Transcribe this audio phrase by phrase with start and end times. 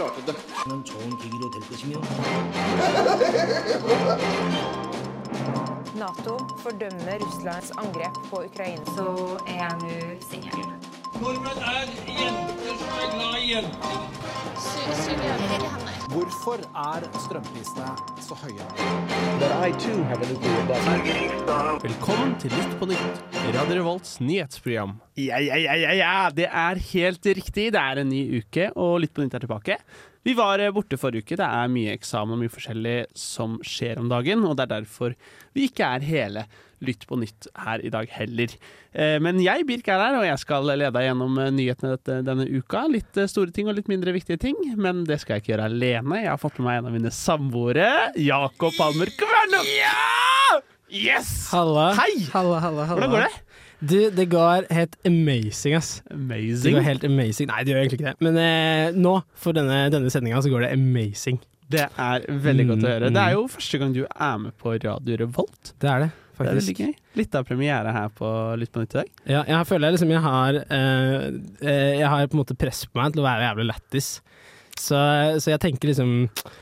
[0.00, 0.34] klarte det.
[0.68, 2.00] 는 좋은 계기로 될 것이며
[5.94, 8.84] Nato fordømmer Russlands angrep på Ukraina.
[8.96, 9.88] så er jeg nå
[10.30, 10.66] singel.
[11.20, 11.86] Nordmenn er
[12.20, 13.88] jenter som er glad i jenter.
[16.11, 17.85] Hvorfor er strømprisene
[18.19, 18.65] så høye?
[21.85, 23.21] Velkommen til Lytt på nytt,
[23.55, 24.97] Radio Revolts nyhetsprogram.
[25.15, 27.69] Ja, ja, ja, ja, ja, det er helt riktig.
[27.71, 29.77] Det er en ny uke, og Lytt på nytt er tilbake.
[30.27, 31.39] Vi var eh, borte forrige uke.
[31.39, 35.15] Det er mye eksamen og mye forskjellig som skjer om dagen, og det er derfor
[35.55, 36.45] vi ikke er hele
[36.81, 38.53] Lytt på nytt her i dag heller.
[38.93, 42.15] Eh, Men jeg, Birk, er her, og jeg skal lede deg gjennom eh, nyhetene dette,
[42.25, 42.87] denne uka.
[42.89, 45.69] Litt eh, store ting og litt mindre viktige ting, men det skal jeg ikke gjøre
[45.69, 46.23] alene.
[46.23, 49.69] Jeg har fått med meg en av mine samboere, Jakob Palmer Kvernum.
[49.77, 50.59] Ja!
[50.91, 51.29] Yes!
[51.53, 51.91] Halla.
[51.95, 52.25] Hei!
[52.33, 52.97] Halla, halla, halla.
[52.99, 53.45] Hvordan går det?
[53.81, 56.01] Du, det går helt amazing, ass.
[56.11, 57.47] Det går helt amazing.
[57.49, 58.25] Nei, det gjør egentlig ikke det.
[58.27, 61.39] Men eh, nå, for denne, denne sendinga, så går det amazing.
[61.71, 63.09] Det er veldig godt å Mm, høre.
[63.11, 63.15] mm.
[63.17, 65.73] Det er jo første gang du er med på Radio Revolt.
[65.79, 66.71] Det er det, faktisk.
[66.77, 66.95] Det er gøy.
[67.21, 69.09] Litt av premiere her på Lytt på nytt i dag.
[69.27, 71.29] Ja, jeg føler liksom jeg har eh,
[71.61, 74.11] eh, Jeg har på en måte press på meg til å være jævlig lættis.
[74.81, 74.95] Så,
[75.43, 76.11] så jeg tenker liksom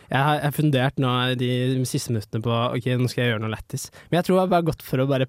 [0.09, 1.49] Jeg har, jeg fundert nå de
[1.87, 3.85] siste minuttene på Ok, nå skal jeg gjøre noe lættis.
[4.09, 5.27] Men jeg tror jeg bare har gått for å bare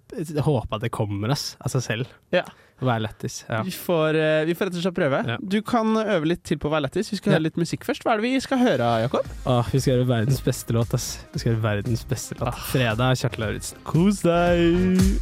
[0.49, 2.07] håpe at det kommer ass, av seg selv.
[2.35, 2.43] Ja.
[2.81, 3.43] Å være lættis.
[3.49, 3.59] Ja.
[3.67, 5.19] Vi, får, eh, vi får rett og slett prøve.
[5.29, 5.37] Ja.
[5.43, 7.11] Du kan øve litt til på å være lættis.
[7.13, 7.37] Vi skal Ja.
[7.39, 8.03] høre litt musikk først.
[8.05, 9.27] Hva er det vi skal høre, Jakob?
[9.45, 11.19] Ah, vi skal høre verdens beste låt, ass.
[11.35, 12.49] Vi skal høre verdens beste låt.
[12.49, 12.57] Ah.
[12.73, 13.77] Fredag, Kjartan Lauritzen.
[13.85, 15.21] Kos deg!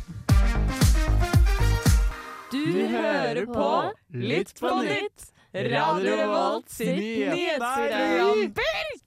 [2.52, 3.66] Du hører på
[4.14, 8.52] Litt på nytt, Radio Revolt sitt nyhetsprogram.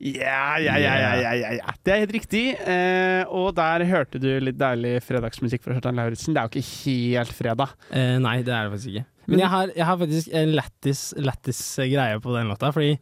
[0.02, 1.74] Ja, ja, ja, ja, ja.
[1.86, 2.44] Det er helt riktig.
[2.58, 6.34] Eh, og der hørte du litt deilig fredagsmusikk fra Kjartan Lauritzen.
[6.34, 7.76] Det er jo ikke helt fredag.
[7.94, 9.06] Eh, nei, det er det faktisk ikke.
[9.30, 11.62] Men jeg har, jeg har faktisk en lættis lættis
[11.94, 12.96] greie på den låta, fordi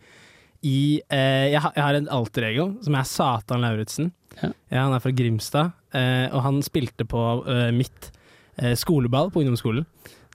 [0.68, 4.12] i eh, jeg, har, jeg har en alter ego som er Satan Lauritzen.
[4.40, 4.52] Ja.
[4.84, 8.12] han er fra Grimstad, eh, og han spilte på eh, mitt
[8.60, 9.88] eh, skoleball på ungdomsskolen.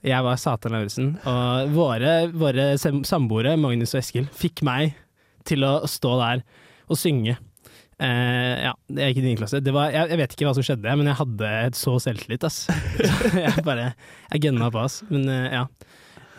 [0.05, 4.97] Jeg var Satan Lauritzen, og våre, våre samboere, Magnus og Eskil, fikk meg
[5.49, 6.45] til å stå der
[6.91, 7.39] og synge.
[7.95, 9.61] Uh, ja, det er ikke din klasse.
[9.63, 12.65] Var, jeg, jeg vet ikke hva som skjedde, men jeg hadde et så selvtillit, ass.
[12.67, 13.93] Så jeg bare
[14.33, 15.03] Jeg gønna på, ass.
[15.13, 15.67] Men uh, ja.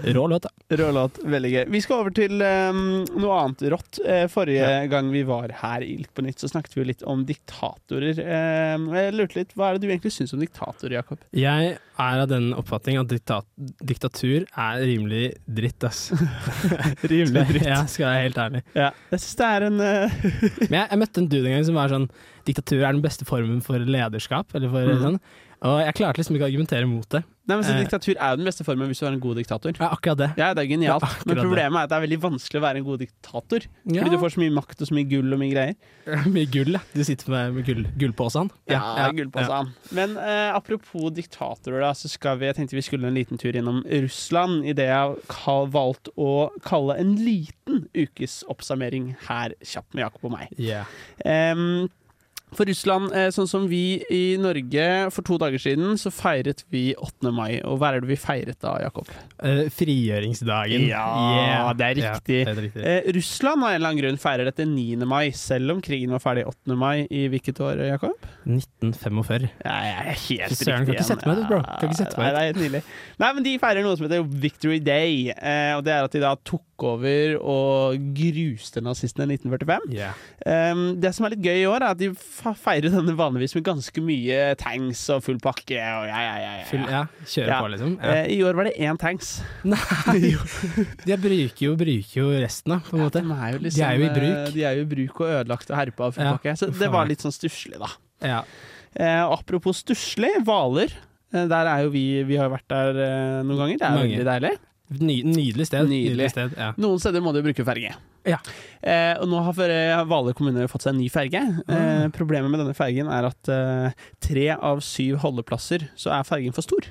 [0.04, 0.76] Rå låt, da.
[0.76, 1.20] Rå låt.
[1.24, 1.64] Veldig gøy.
[1.72, 2.82] Vi skal over til um,
[3.16, 4.00] noe annet rått.
[4.04, 7.24] Eh, forrige gang vi var her i Ilk på nytt, så snakket vi litt om
[7.28, 8.20] diktatorer.
[8.20, 11.24] Eh, jeg lurte litt, Hva er det du egentlig syns om diktatorer, Jakob?
[11.36, 16.10] Jeg er av den oppfatning at diktat diktatur er rimelig dritt, ass.
[17.12, 17.68] Rimelig dritt.
[17.70, 18.64] ja, skal jeg være helt ærlig.
[18.76, 18.92] Ja.
[19.14, 20.22] Jeg syns det er en uh...
[20.70, 22.10] Men jeg, jeg møtte en dude en gang som var sånn
[22.46, 25.00] Diktatur er den beste formen for lederskap, eller for mm.
[25.02, 25.16] sånn.
[25.64, 27.24] Og jeg klarte liksom ikke å argumentere mot det.
[27.46, 27.82] Nei, men så Eh.
[27.84, 29.76] Diktatur er jo den beste formen hvis du er en god diktator.
[29.78, 30.30] Ja, akkurat det.
[30.40, 31.04] Ja, det er genialt.
[31.06, 33.68] Ja, men problemet er at det er veldig vanskelig å være en god diktator.
[33.86, 34.02] Ja.
[34.02, 35.76] Fordi du får så mye makt og så mye gull og mye greier.
[36.36, 36.82] Mye gull, ja.
[36.94, 38.52] Du sitter med, med gull, gullposen.
[38.70, 39.72] Ja, ja, på seg.
[39.98, 43.58] Men uh, apropos diktatorer, da, så skal vi, jeg tenkte vi skulle en liten tur
[43.58, 49.98] innom Russland i det jeg har valgt å kalle en liten ukes oppsummering her kjapt
[49.98, 50.54] med Jakob og meg.
[50.62, 50.90] Yeah.
[51.26, 51.88] Em,
[52.54, 56.94] for Russland, eh, sånn som vi i Norge for to dager siden, så feiret vi
[56.96, 57.32] 8.
[57.34, 57.60] mai.
[57.66, 59.10] Og hva er det vi feiret da, Jakob?
[59.44, 60.86] Eh, frigjøringsdagen.
[60.88, 62.46] Ja, det er Ja, riktig.
[62.46, 62.86] det er riktig.
[62.86, 65.06] Eh, Russland av en eller annen grunn feirer dette 9.
[65.06, 66.76] mai, selv om krigen var ferdig 8.
[66.78, 68.14] mai i hvilket år, Jakob?
[68.46, 69.50] 1945.
[69.66, 71.62] Ja, jeg er helt Fy søren, kan ikke sette meg ut, bro.
[71.66, 72.36] Kan ikke sette meg Nei, ut.
[72.36, 72.84] det er helt nydelig.
[73.20, 76.20] Nei, men de feirer noe som heter Victory Day, eh, og det er at de
[76.24, 79.86] da tok over og gruste nazistene i 1945.
[79.96, 80.18] Yeah.
[80.44, 83.63] Um, det som er litt gøy i år, er at de feirer denne vanligvis med
[83.69, 86.52] ganske mye tanks og full pakke og ja, ja, ja.
[86.59, 87.02] ja, Full, ja.
[87.31, 87.96] kjøre på, liksom.
[88.02, 88.18] Ja.
[88.19, 89.31] Eh, I år var det én tanks.
[89.64, 90.35] Nei!
[91.08, 93.24] De bruker jo, bruker jo resten, da, på en måte.
[93.24, 94.53] De er jo, liksom, De er jo i eh, bruk.
[94.56, 96.56] De er jo i bruk og ødelagt og herpa og full pakke.
[96.59, 97.91] Så det var litt sånn stusslig, da.
[98.25, 98.44] Ja.
[98.96, 100.94] Eh, apropos stusslig, Hvaler.
[101.34, 103.78] Eh, Der er jo vi Vi har vært der eh, noen ganger.
[103.81, 104.16] Det er Mange.
[104.16, 104.53] veldig deilig.
[104.90, 105.87] Ny, nydelig sted.
[105.90, 106.28] Nydelig.
[106.35, 106.73] sted, ja.
[106.78, 107.96] Noen steder må du bruke ferge.
[108.26, 108.37] Ja.
[108.82, 109.53] Eh, og nå har
[110.09, 111.41] Hvaler kommune fått seg en ny ferge.
[111.67, 112.09] Eh, Ah.
[112.14, 113.91] problemet med denne fergen er at eh,
[114.22, 116.85] tre av syv holdeplasser så er fergen for stor.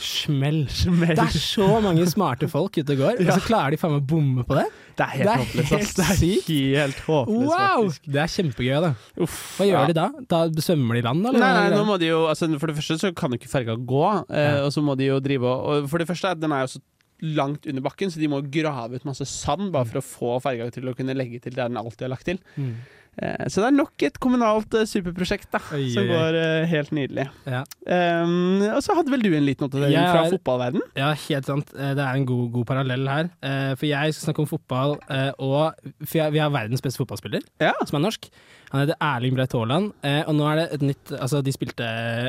[0.00, 0.62] Smell.
[0.64, 4.00] Det er så mange smarte folk ute og går, og så klarer de faen meg
[4.00, 4.62] å bomme på det.
[4.96, 5.98] Det er helt håpløst.
[5.98, 6.48] Det er sykt.
[6.48, 7.82] helt håpløst, Wow!
[7.84, 8.06] faktisk.
[8.14, 8.90] Det er kjempegøy, da.
[9.20, 9.86] Uff, Hva gjør ja.
[9.90, 10.06] de da?
[10.32, 11.44] Da svømmer de i land, eller?
[11.44, 13.76] Nei, nei, nå må de jo altså, For det første så kan jo ikke ferga
[13.76, 14.64] gå, eh, Ja.
[14.64, 16.80] og så må de jo drive og, og For det første, den er jo så
[17.22, 20.70] langt under bakken, så de må grave ut masse sand bare for å få ferga
[20.74, 22.40] til å kunne legge til der den alltid har lagt til.
[22.56, 22.74] Mm.
[23.20, 26.66] Eh, så det er nok et kommunalt eh, superprosjekt da, Oi, som oi, går eh,
[26.70, 27.24] helt nydelig.
[27.50, 27.64] Ja.
[27.90, 30.84] Um, og så hadde vel du en liten oppdatering fra er- fotballverden?
[30.96, 31.74] Ja, helt sant.
[31.74, 33.28] Det er en god, god parallell her.
[33.74, 34.96] For jeg skal snakke om fotball,
[35.42, 37.74] og for vi har verdens beste fotballspiller, Ja.
[37.84, 38.30] som er norsk.
[38.70, 41.86] Han heter Erling Braut Haaland, og nå er det et nytt Altså, de spilte,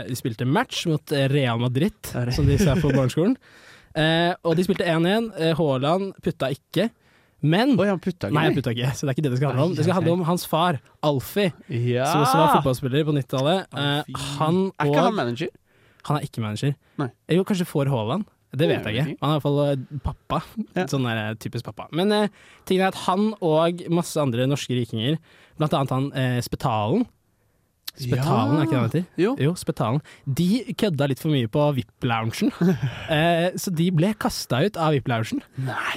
[0.09, 1.93] de spilte match mot Real Madrid,
[2.33, 3.37] som de sa på barneskolen.
[3.95, 5.31] Eh, Og de spilte 1-1.
[5.37, 6.89] Eh, Haaland putta ikke.
[7.41, 9.37] Men Oi, han putta ikke Nei, han putta ikke, så det er ikke det det
[9.41, 9.71] skal handle om.
[9.75, 12.05] Det skal handle om hans far, Alfie, Ja.
[12.05, 13.65] som også var fotballspiller på 90-tallet.
[13.73, 14.19] Eh.
[14.37, 15.49] Han Er ikke han manager?
[16.05, 16.75] Han er ikke manager.
[17.01, 17.09] Nei.
[17.33, 18.25] Jo, kanskje får Haaland.
[18.53, 19.17] Det vet jeg ikke.
[19.21, 20.41] Han er i hvert fall eh, pappa.
[20.75, 20.85] Ja.
[20.91, 21.87] Sånn der, eh, typisk pappa.
[21.95, 22.27] Men eh,
[22.67, 25.17] tingen er at han og masse andre norske rikinger,
[25.57, 27.07] blant annet han eh, Spetalen
[27.99, 29.05] Spetalen, er ikke det det heter?
[29.21, 29.31] Jo.
[29.39, 30.01] Jo, Spetalen.
[30.25, 30.47] De
[30.79, 32.51] kødda litt for mye på VIP-loungen.
[33.15, 35.41] eh, så de ble kasta ut av VIP-loungen.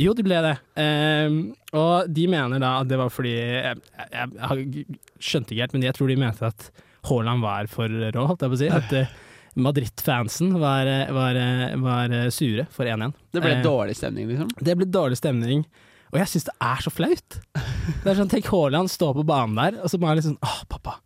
[0.02, 0.54] Jo, de ble det.
[0.80, 1.36] Eh,
[1.78, 3.78] og de mener da at det var fordi Jeg,
[4.10, 6.68] jeg, jeg skjønte ikke helt, men jeg tror de mente at
[7.04, 8.68] Haaland var for rå, holdt jeg på å si.
[8.72, 9.14] At eh,
[9.60, 13.14] Madrid-fansen var, eh, var, eh, var eh, sure for 1-1.
[13.34, 14.50] Det ble Eh, dårlig stemning, liksom.
[14.60, 15.64] det ble dårlig stemning.
[16.12, 17.36] Og jeg syns det er så flaut.
[17.54, 20.98] Det er sånn, Tenk Haaland stå på banen der, og så bare liksom Åh, pappa.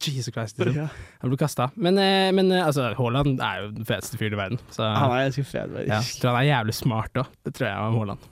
[0.00, 0.58] Jesus Christ.
[0.58, 0.76] Liksom.
[0.82, 0.88] Ja.
[1.22, 1.70] Han ble kasta.
[1.76, 4.60] Men, eh, men eh, altså, Haaland er jo den feteste fyren i verden.
[4.74, 5.70] Så Han er ganske fet.
[5.70, 5.88] faktisk.
[5.88, 7.26] ja, jeg tror han er jævlig smart òg.
[7.46, 8.30] Det tror jeg om Haaland.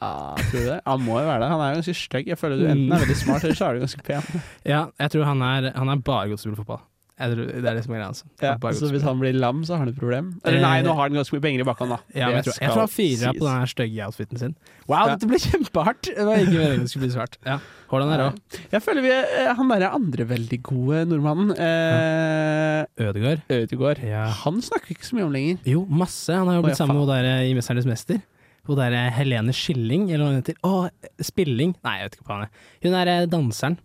[0.00, 0.80] Ah, tror du det?
[0.86, 1.48] Han må jo være det.
[1.52, 2.28] Han er ganske stygg.
[2.32, 4.44] Jeg føler du enten er veldig smart, eller så er du ganske pen.
[4.72, 6.80] Ja, jeg tror han er, han er bare god til å spille fotball.
[7.20, 8.22] Jeg tror, det er det som er greia hans.
[8.40, 10.30] Ja, er så hvis han blir lam, så har han et problem?
[10.48, 11.98] Eller nei, nå har han ganske mye penger i bakhånd, da.
[12.16, 14.54] ja, jeg, tror, jeg tror han fyrer på den stygge outfiten sin.
[14.88, 15.14] Wow, Ja.
[15.14, 16.08] dette ble kjempehardt!
[16.16, 17.36] Det var ikke meningen det skulle bli svart.
[17.44, 17.58] Ja.
[17.92, 18.30] Haaland er rå.
[18.72, 23.44] Jeg føler vi eh, Han derre andre veldig gode nordmannen, eh, Ødegaard.
[23.50, 24.24] Ødegaard, Ja.
[24.42, 25.58] han snakker vi ikke så mye om lenger.
[25.68, 26.32] Jo, masse.
[26.32, 28.20] Han har jo blitt sammen med henne der eh, i 'Mesternes mester'.
[28.68, 30.54] Hun der eh, Helene Skilling, eller hva hun heter.
[30.64, 30.90] Å,
[31.24, 31.74] Spilling.
[31.84, 32.50] Nei, jeg vet ikke hva han er.
[32.84, 33.78] Hun er eh, danseren.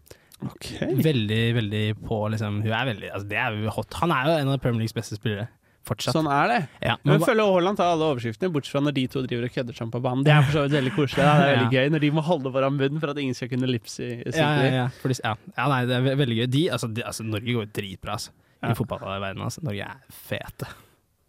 [0.43, 2.61] Ok Veldig, veldig på, liksom.
[2.65, 4.01] Hun er veldig Altså, det er jo hot.
[4.01, 5.47] Han er jo en av Premier Leagues beste spillere.
[5.85, 6.15] Fortsatt.
[6.15, 6.59] Sånn er det.
[6.81, 9.77] Ja, Men føler Haaland tar alle overskriftene, bortsett fra når de to driver og kødder
[9.77, 10.23] sammen på banen.
[10.25, 11.21] Det er for så vidt veldig koselig.
[11.21, 11.35] Da.
[11.37, 13.69] Det er veldig gøy når de må holde foran munnen for at ingen skal kunne
[13.69, 15.35] lipse ja, ja, de, ja.
[15.61, 16.47] nei, det er veldig gøy.
[16.55, 18.33] De, altså, de, altså, Norge går jo dritbra, altså.
[18.65, 19.45] I fotballverdenen.
[19.45, 19.61] Altså.
[19.67, 20.71] Norge er fete.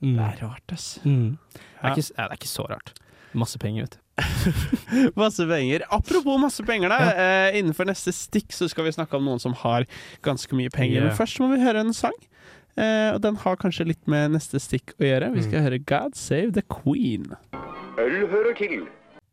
[0.00, 0.16] Mm.
[0.16, 0.88] Det er rart, ass.
[1.04, 1.36] Mm.
[1.52, 2.96] Det, er ikke, det er ikke så rart.
[3.36, 4.05] Masse penger, vet du.
[5.20, 5.84] Masse penger.
[5.90, 6.98] Apropos masse penger, da.
[7.12, 9.86] Uh, innenfor neste stikk så skal vi snakke om noen som har
[10.26, 11.00] ganske mye penger.
[11.00, 11.10] Yeah.
[11.10, 12.16] Men først må vi høre en sang.
[12.76, 15.32] Uh, og den har kanskje litt med neste stikk å gjøre.
[15.36, 17.32] Vi skal høre God Save the Queen.
[18.00, 18.84] Øl hører til.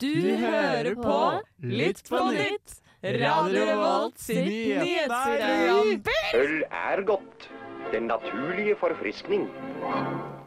[0.01, 1.19] Du hører på
[1.63, 2.80] Litt på nytt.
[3.03, 5.89] Radio Revolt sitt nyhetsprogram.
[6.39, 7.50] Øl er godt.
[7.91, 9.50] Den naturlige forfriskning.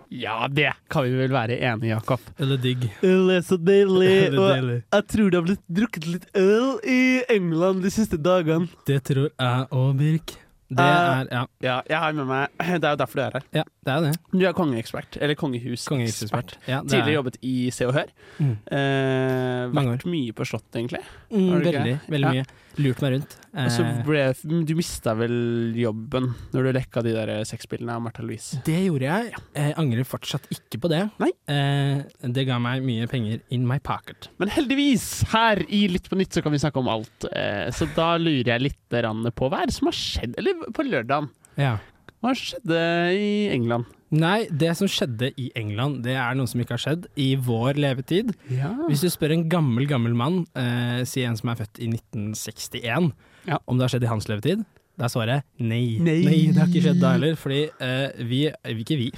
[0.08, 2.23] Ja, det kan vi vel være enige i, Jakob.
[2.38, 2.87] Eller digg.
[3.06, 7.00] Øl er så deilig, og jeg tror det har blitt drukket litt øl i
[7.35, 8.70] England de siste dagene.
[8.87, 10.37] Det tror jeg òg, Birk.
[10.69, 12.49] Det Eh, er Ja, Ja, jeg har med meg
[12.81, 13.45] Det er jo derfor du er her.
[13.55, 14.15] ja det er det.
[14.35, 15.85] Du er kongeekspert, eller kongehus.
[15.87, 16.57] Kongehusekspert.
[16.67, 18.09] Ja, Tidligere er- jobbet i Se og Hør.
[18.43, 18.57] Mm.
[18.75, 21.03] Eh, vært mye på Slottet, egentlig.
[21.31, 22.47] Mm, veldig, veldig mye.
[22.83, 23.37] Lurt meg rundt.
[23.57, 24.25] Og så Eh, ble,
[24.67, 28.59] du mista vel jobben når du lekka de der sexbildene av Martha Louise.
[28.67, 29.33] det gjorde jeg.
[29.55, 31.05] Jeg angrer fortsatt ikke på det.
[31.23, 31.31] Nei.
[31.49, 34.29] Eh, det ga meg mye penger in my pocket.
[34.39, 37.25] Men heldigvis, her i Litt på nytt så kan vi snakke om alt.
[37.33, 40.85] Eh, så da lurer jeg litt på hva er det som har skjedd Eller på
[40.87, 41.29] lørdagen.
[41.61, 41.76] Ja.
[42.25, 42.79] Hva skjedde
[43.17, 43.87] i England?
[44.17, 47.79] Nei, det som skjedde i England, det er noe som ikke har skjedd i vår
[47.82, 48.31] levetid.
[48.55, 48.70] Ja.
[48.87, 53.12] Hvis du spør en gammel, gammel mann, eh, si en som er født i 1961,
[53.47, 53.59] Ja.
[53.66, 54.64] om det har skjedd i hans levetid,
[54.97, 55.99] da er svaret nei.
[56.00, 56.23] Nei.
[56.52, 58.47] det har ikke skjedd da heller, fordi eh, vi
[58.81, 59.11] Ikke vi.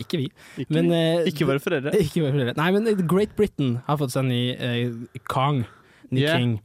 [0.00, 0.28] Ikke vi.
[0.58, 1.92] Ikke, Men, eh, ikke våre foreldre.
[2.04, 2.56] Ikke våre foreldre.
[2.56, 5.64] Nei, men Great Britain har fått seg en ny eh, kong.
[6.10, 6.38] Ny Yeah.
[6.38, 6.60] king.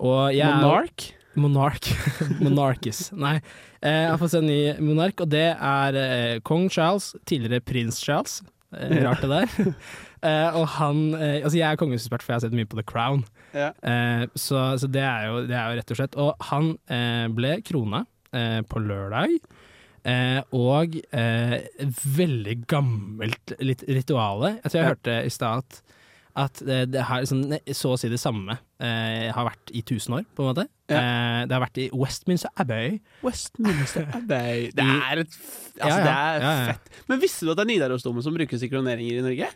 [0.00, 1.12] Og jeg Monark?
[1.38, 1.88] Monark.
[2.44, 3.10] Monarkis.
[3.16, 3.38] Nei.
[3.80, 8.00] Eh, har fått se en ny monark, og det er eh, kong Charles, tidligere prins
[8.02, 8.40] Charles.
[8.76, 9.74] Eh, rart det der.
[10.28, 13.24] eh, og han Altså, jeg er kongehusekspert, for jeg har sett mye på The Crown.
[13.52, 13.72] Ja.
[13.82, 16.72] Eh, så så det, er jo, det er jo rett og slett Og han
[17.36, 19.38] ble krona eh, på lørdag.
[20.02, 21.58] Eh, og eh,
[22.16, 24.56] veldig gammelt rituale.
[24.62, 25.82] Jeg tror jeg hørte i stad at,
[26.38, 27.42] at det, det har liksom,
[27.76, 30.64] så å si det samme eh, har vært i tusen år, på en måte.
[30.92, 33.00] Eh, det har vært i Westminster Abbey.
[33.24, 34.70] Westminster Abbey.
[34.76, 35.36] Det er et
[35.82, 36.04] Altså, Ja, ja.
[36.06, 36.72] det er Ja, ja.
[36.72, 37.02] fett.
[37.10, 39.50] Men visste du at det er Nidarosdomen som brukes i kroneringer i Norge?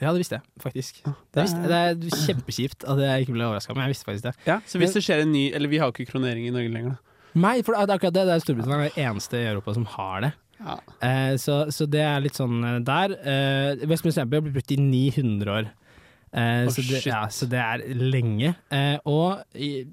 [0.00, 1.00] Ja, det visste jeg faktisk.
[1.04, 4.34] Det, visste, det er kjempekjipt at jeg ikke ble overraska, men jeg visste faktisk det.
[4.48, 4.60] Ja.
[4.70, 7.16] Så hvis det skjer en ny Eller vi har ikke kronering i Norge lenger, da.
[7.42, 8.22] Nei, for det er akkurat det.
[8.26, 10.30] Det er Storbritannia det eneste i Europa som har det.
[10.60, 10.78] Ja.
[11.06, 13.14] Eh, så, så det er litt sånn eh, der.
[13.22, 15.68] Eh, Westminster Abbey har blitt brukt i 900 år.
[16.30, 18.54] Eh, oh, så, det, ja, så det er lenge.
[18.70, 19.84] Eh, og i,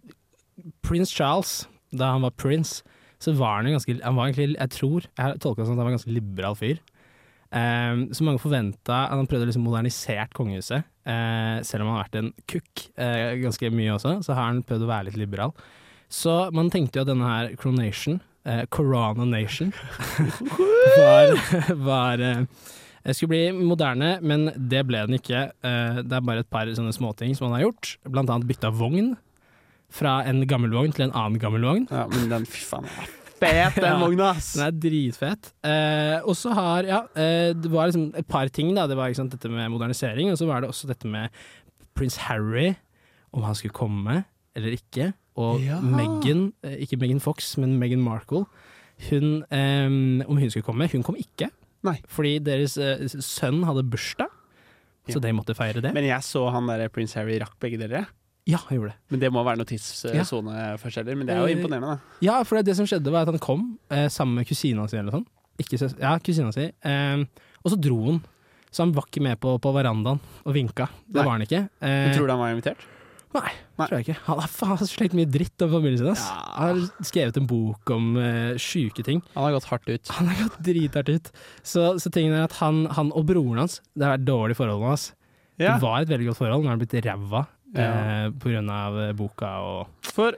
[0.86, 1.63] prins Charles
[1.96, 2.84] da han var prince,
[3.24, 5.79] så var han jo ganske Han var egentlig, jeg tror, jeg tolka det som at
[5.79, 6.77] han var en ganske liberal fyr.
[7.48, 10.86] Eh, så mange forventa at han prøvde å liksom modernisere kongehuset.
[11.08, 14.63] Eh, selv om han har vært en kukk eh, ganske mye også, så har han
[14.67, 15.56] prøvd å være litt liberal.
[16.12, 19.74] Så man tenkte jo at denne her Coronation, eh, Corona Nation,
[21.00, 21.34] var,
[21.88, 22.24] var
[23.04, 25.46] eh, skulle bli moderne, men det ble den ikke.
[25.66, 27.98] Eh, det er bare et par sånne småting som han har gjort.
[28.08, 29.16] Blant annet bytta vogn.
[29.89, 31.86] Fra en gammel vogn til en annen gammel vogn.
[31.92, 33.08] Ja, men den, fy faen, er
[33.39, 34.34] fet, den vogna!
[34.36, 35.51] Den er dritfet.
[35.63, 38.88] Eh, og så har Ja, eh, det var liksom et par ting, da.
[38.92, 41.30] Det var sant, dette med modernisering, og så var det også dette med
[41.96, 42.74] prins Harry,
[43.34, 44.24] om han skulle komme
[44.58, 45.13] eller ikke.
[45.38, 45.77] Og Ja.
[45.80, 48.44] Meghan, ikke Meghan Fox, men Meghan Markle,
[49.10, 49.88] hun, eh,
[50.27, 50.89] om hun skulle komme.
[50.92, 51.51] Hun kom ikke.
[51.88, 51.98] Nei.
[52.12, 54.29] Fordi deres eh, sønn hadde bursdag,
[55.08, 55.94] så de måtte feire det.
[55.96, 58.06] Men jeg så han der prins Harry rakk begge dere.
[58.48, 58.98] ja, han gjorde det.
[59.12, 61.15] Men det må være noe tidssoneforskjeller.
[61.20, 62.17] Men det er jo Eh, imponerende, da.
[62.24, 65.12] Ja, for det som skjedde var at han kom eh, sammen med kusina si eller
[65.12, 65.29] noe sånt.
[65.60, 66.67] Ikke søs ja, kusina si.
[66.86, 67.24] Eh,
[67.63, 68.20] og så dro han.
[68.72, 70.89] Så han var ikke med på, på verandaen og vinka.
[71.08, 71.24] Det Nei.
[71.25, 71.63] var han ikke.
[71.82, 72.84] Men Eh, tror du han var invitert?
[73.38, 73.86] Nei, Nei.
[73.88, 74.17] tror jeg ikke.
[74.27, 76.10] Han har faen slengt mye dritt om familien sin.
[76.17, 76.38] Ja.
[76.58, 79.22] Han har skrevet en bok om uh, sjuke ting.
[79.36, 80.12] Han har gått hardt ut.
[80.17, 81.29] Han har gått drithardt ut.
[81.62, 84.82] Så, så tingen er at han, han og broren hans Det har vært dårlig forhold
[84.84, 85.08] med hans.
[85.58, 85.75] Ja.
[85.77, 87.86] Det var et veldig godt forhold, nå har han blitt ræva Ja.
[87.88, 90.36] eh, på grunn av eh, boka og For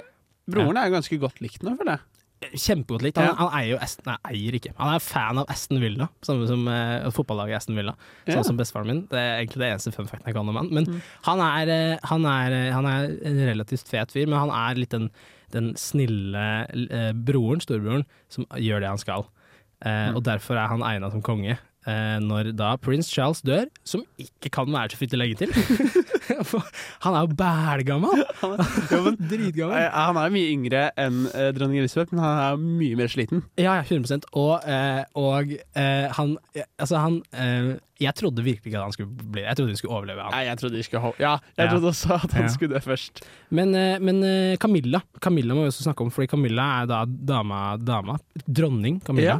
[0.49, 2.05] broren er jo ganske godt likt nå, føler jeg.
[2.39, 3.17] Kjempegodt likt.
[3.19, 3.33] Ja.
[3.33, 4.71] Han, han eier jo Aston, nei, eier ikke.
[4.77, 7.93] Han er fan av Aston Villa, samme som uh, fotballaget Aston Villa.
[8.25, 8.37] Ja.
[8.37, 9.01] Sånn som bestefaren min.
[9.11, 10.69] Det er egentlig det eneste fun facten jeg kan om han.
[10.71, 11.01] Men Mm.
[11.27, 14.79] han, er, eh, han, er, eh, han er en relativt fet fyr, men han er
[14.79, 15.09] litt den,
[15.51, 19.27] den snille uh, broren, storebroren, som gjør det han skal.
[19.83, 20.15] Uh, Mm.
[20.17, 21.53] Og derfor er han egna som konge.
[21.87, 25.53] Eh, når da prins Charles dør, som ikke kan være så fryktelig lenge til.
[27.03, 28.23] Han er jo bælgammal!
[28.91, 29.75] Ja, Dritgammel.
[29.77, 33.09] eh, han er jo mye yngre enn eh, dronning Elisabeth, men han er mye mer
[33.11, 33.43] sliten.
[33.59, 34.63] Ja, ja, 100 Og,
[35.15, 35.53] og
[36.19, 36.35] han
[36.79, 37.21] Altså, han
[37.99, 40.31] Jeg trodde virkelig ikke at han skulle bli Jeg trodde de skulle overleve han.
[40.35, 41.69] Nei, jeg trodde de skulle Ja, jeg Ja.
[41.73, 42.47] trodde også at han Ja.
[42.53, 43.23] skulle dø først.
[43.49, 43.71] Men,
[44.03, 48.17] men Camilla Camilla må vi også snakke om, fordi Camilla er da dama, dama
[48.47, 49.39] dronning Camilla.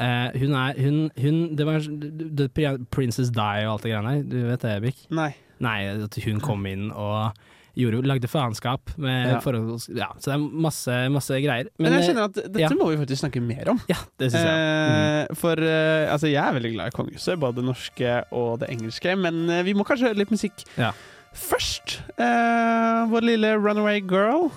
[0.00, 2.48] Eh, hun er hun, hun Det var the,
[2.90, 4.28] Princess Die og alt det greiene der.
[4.30, 5.06] Du vet det, Ebik?
[5.12, 5.32] Nei.
[5.60, 7.34] Nei, at hun kom inn og
[7.76, 9.38] gjorde, lagde faenskap med Ja.
[9.40, 11.68] forhold Ja, så det er masse, masse greier.
[11.78, 12.70] Men, jeg eh, kjenner at dette ja.
[12.76, 13.80] må vi faktisk snakke mer om.
[13.88, 14.56] Ja, det synes jeg.
[14.56, 15.30] Mm.
[15.30, 18.70] Eh, for eh, altså, jeg er veldig glad i kongehuset, både det norske og det
[18.70, 20.92] engelske, men vi må kanskje høre litt musikk Ja.
[21.34, 22.00] først.
[22.18, 24.50] Uh, vår lille runaway girl,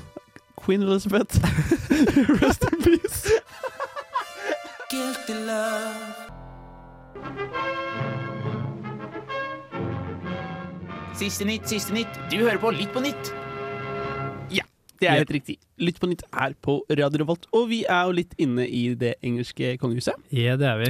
[0.57, 1.37] Queen Elizabeth.
[2.41, 3.32] Rest in peace.
[11.13, 12.15] Siste nytt, siste nytt.
[12.31, 13.29] Du hører på Litt på nytt.
[14.51, 14.65] Ja,
[14.99, 15.57] Det er helt riktig.
[15.77, 19.13] Lytt på nytt er på Radio Revolt, og vi er jo litt inne i det
[19.23, 20.17] engelske kongehuset.
[20.33, 20.89] Ja, det er vi.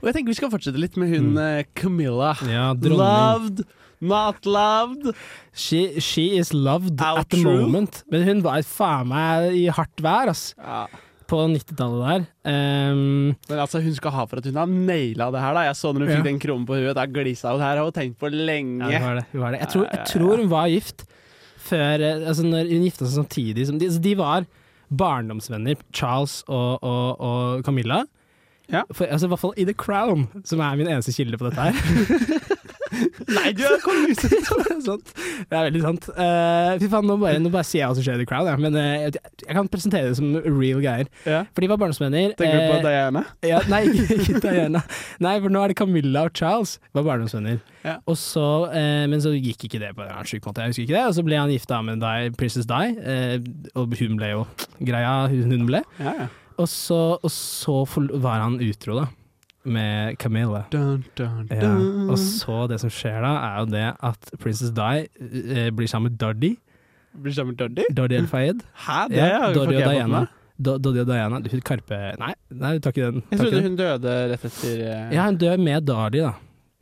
[0.00, 1.70] Og jeg tenker vi skal fortsette litt med hun mm.
[1.78, 2.34] Camilla.
[2.48, 2.72] Ja.
[2.74, 3.62] Loved,
[4.00, 5.14] not loved.
[5.52, 8.02] She, she is loved Out at the moment.
[8.10, 10.50] Men hun var faen meg i hardt vær, ass.
[10.58, 10.86] Ja.
[11.34, 12.26] På 90-tallet der.
[12.94, 15.54] Um, Men altså, hun skal ha for at hun har naila det her.
[15.58, 16.16] da Jeg så når hun Ja.
[16.20, 17.60] fikk den kronen på huet, da glisa hun.
[17.64, 18.86] Her har hun tenkt på lenge.
[18.92, 19.60] ja, hun var det, hun var det.
[19.64, 21.04] Jeg, tror, jeg tror hun var gift
[21.64, 24.46] før eh, Altså, når hun gifta seg samtidig som de, altså, de var
[24.94, 28.04] barndomsvenner, Charles og, og, og Camilla.
[28.70, 28.82] Ja.
[28.92, 31.60] For, altså, I hvert fall i The Crown, som er min eneste kilde på dette
[31.60, 31.74] her.
[33.30, 34.32] Nei, du er kongehuset!
[35.48, 36.08] det er veldig sant.
[36.16, 38.50] Uh, fy faen, nå bare, nå bare sier jeg hva som skjer i The Crown,
[38.50, 38.56] ja.
[38.60, 41.10] men uh, jeg, jeg kan presentere det som real greier.
[41.28, 41.42] Ja.
[41.54, 42.36] For de var barndomsvenner.
[42.38, 43.24] Tenker du på eh, Diana?
[43.46, 44.84] Ja, nei, ikke, ikke Diana.
[45.24, 47.60] Nei, for nå er det Camilla og Charles var barndomsvenner.
[47.84, 47.98] Ja.
[48.08, 51.04] Og så, men så gikk ikke det på en sjuk måte, jeg husker ikke det.
[51.10, 52.94] Og så ble han gifta med Di, Princess Di,
[53.76, 54.46] og hun ble jo
[54.80, 55.84] greia hun ble.
[56.00, 56.30] Ja, ja.
[56.60, 57.82] Og så, og så
[58.22, 59.08] var han utro, da.
[59.64, 60.64] Med Camilla.
[60.72, 61.70] Dun, dun, Ja.
[62.12, 66.12] Og så det som skjer da, er jo det at Princess Di eh, blir sammen
[66.12, 66.54] med Doddy.
[67.16, 67.86] Blir sammen med Doddy?
[67.96, 68.60] Doddy El Fayed.
[68.86, 70.24] Hæ, det Ja, Doddy og Diana.
[70.58, 71.38] Doddy og Diana.
[71.42, 73.22] Du, Karpe Nei, nei, du tar ikke den.
[73.30, 76.34] Jeg trodde hun døde rett etter eh, Ja, hun dør med Doddy, da.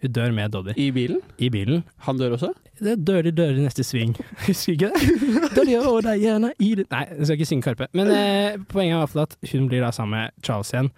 [0.03, 1.21] Hun dør med Doddy i bilen.
[1.39, 1.85] i bilen.
[2.09, 2.51] Han dør også?
[2.83, 4.17] Det dør i dør i neste sving.
[4.49, 5.55] Husker ikke det?
[5.57, 7.87] Doddy og Diana i det Nei, jeg skal ikke synge Karpe.
[7.95, 10.91] Men eh, poenget er i hvert fall at hun blir da sammen med Charles igjen,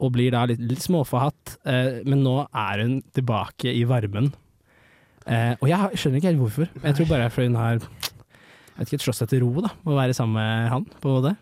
[0.00, 1.56] og blir da litt, litt småforhatt.
[1.66, 4.32] Eh, men nå er hun tilbake i varmen.
[5.26, 6.68] Eh, og jeg skjønner ikke helt hvorfor.
[6.84, 9.94] Jeg tror bare fordi hun har jeg vet ikke, slåss seg til ro da, med
[9.94, 11.32] å være sammen med han, på det.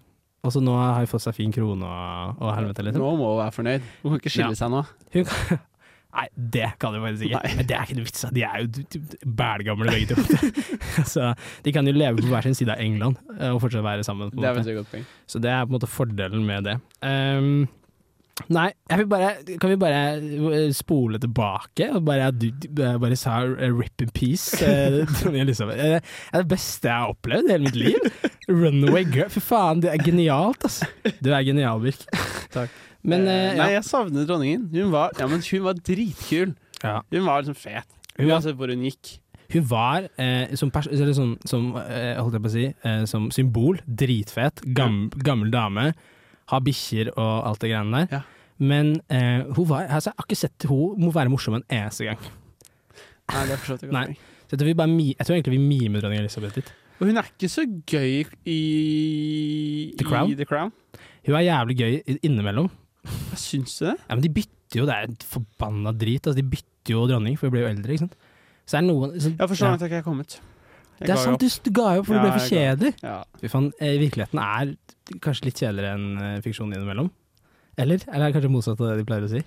[0.45, 3.03] Og så nå har hun fått seg fin krone og, og helvete, liksom.
[3.03, 3.87] Nå må hun være fornøyd.
[4.05, 4.59] Hun kan ikke skille Ja.
[4.61, 4.83] seg nå.
[5.17, 5.63] Hun kan,
[6.15, 7.41] Nei, det kan du faktisk ikke.
[7.59, 8.25] Men det er ikke noe vits.
[8.37, 9.01] De er jo
[9.41, 10.53] bælgamle begge to.
[11.15, 11.33] så
[11.65, 14.31] de kan jo leve på hver sin side av England eh, og fortsatt være sammen.
[14.31, 15.01] På Det er måte.
[15.27, 16.77] Så det er på en måte fordelen med det.
[17.03, 17.65] Ehm,
[18.51, 19.29] nei, jeg vil bare,
[19.63, 24.59] kan vi bare eh, spole tilbake og bare, du, bare sa eh, 'rip in peace'?
[24.65, 28.09] Eh, Det er det beste jeg har opplevd i hele mitt liv.
[28.49, 29.31] Runaway girl.
[29.31, 30.87] Fy faen, det er genialt, altså.
[31.23, 32.03] Du er genial, Birk.
[32.57, 32.71] Takk.
[33.05, 33.73] Men Eh, eh, Nei, ja.
[33.79, 34.69] jeg savner dronningen.
[34.73, 36.55] Hun var, ja, men hun var dritkul.
[36.83, 37.01] ja.
[37.13, 37.87] Hun var liksom fet.
[38.19, 39.19] Uansett hvor hun gikk.
[39.53, 42.67] Hun var eh, som, eller sånn, som, eh, holdt jeg på å si,
[43.07, 44.63] som symbol dritfet.
[44.75, 45.93] Gam gammel dame.
[46.53, 48.19] Har bikkjer og alt det greiene der.
[48.19, 48.23] Ja.
[48.59, 52.05] Men eh, hun var, altså, jeg har ikke sett hun må være morsom en eneste
[52.07, 52.19] gang.
[53.33, 54.07] Nei, det er forstått Nei.
[54.45, 56.69] Så jeg tror, vi bare mi, jeg tror egentlig vi mimer dronning Elisabeth litt.
[57.01, 60.31] Og hun er ikke så gøy i The Crown?
[60.31, 60.71] I The Crown.
[61.27, 62.69] Hun er jævlig gøy i- innimellom.
[63.05, 63.97] Hva syns du det?
[64.09, 66.27] Ja, men de bytter jo, det er forbanna drit.
[66.27, 68.15] Altså, de bytter jo dronning, for hun blir jo eldre, ikke sant.
[68.67, 70.39] Så det er noen så, Ja, for så at jeg ikke jeg kommet.
[71.01, 71.41] Jeg Det er ga sant, opp.
[71.41, 72.93] du, du ga jo opp, for Ja, det ble for jeg kjedelig.
[73.03, 73.17] Ja.
[73.41, 74.77] Fy faen, eh, virkeligheten er
[75.25, 77.11] kanskje litt kjedeligere enn eh, fiksjon innimellom.
[77.77, 78.05] Eller?
[78.09, 79.43] Eller er det kanskje motsatt av det de pleier å si?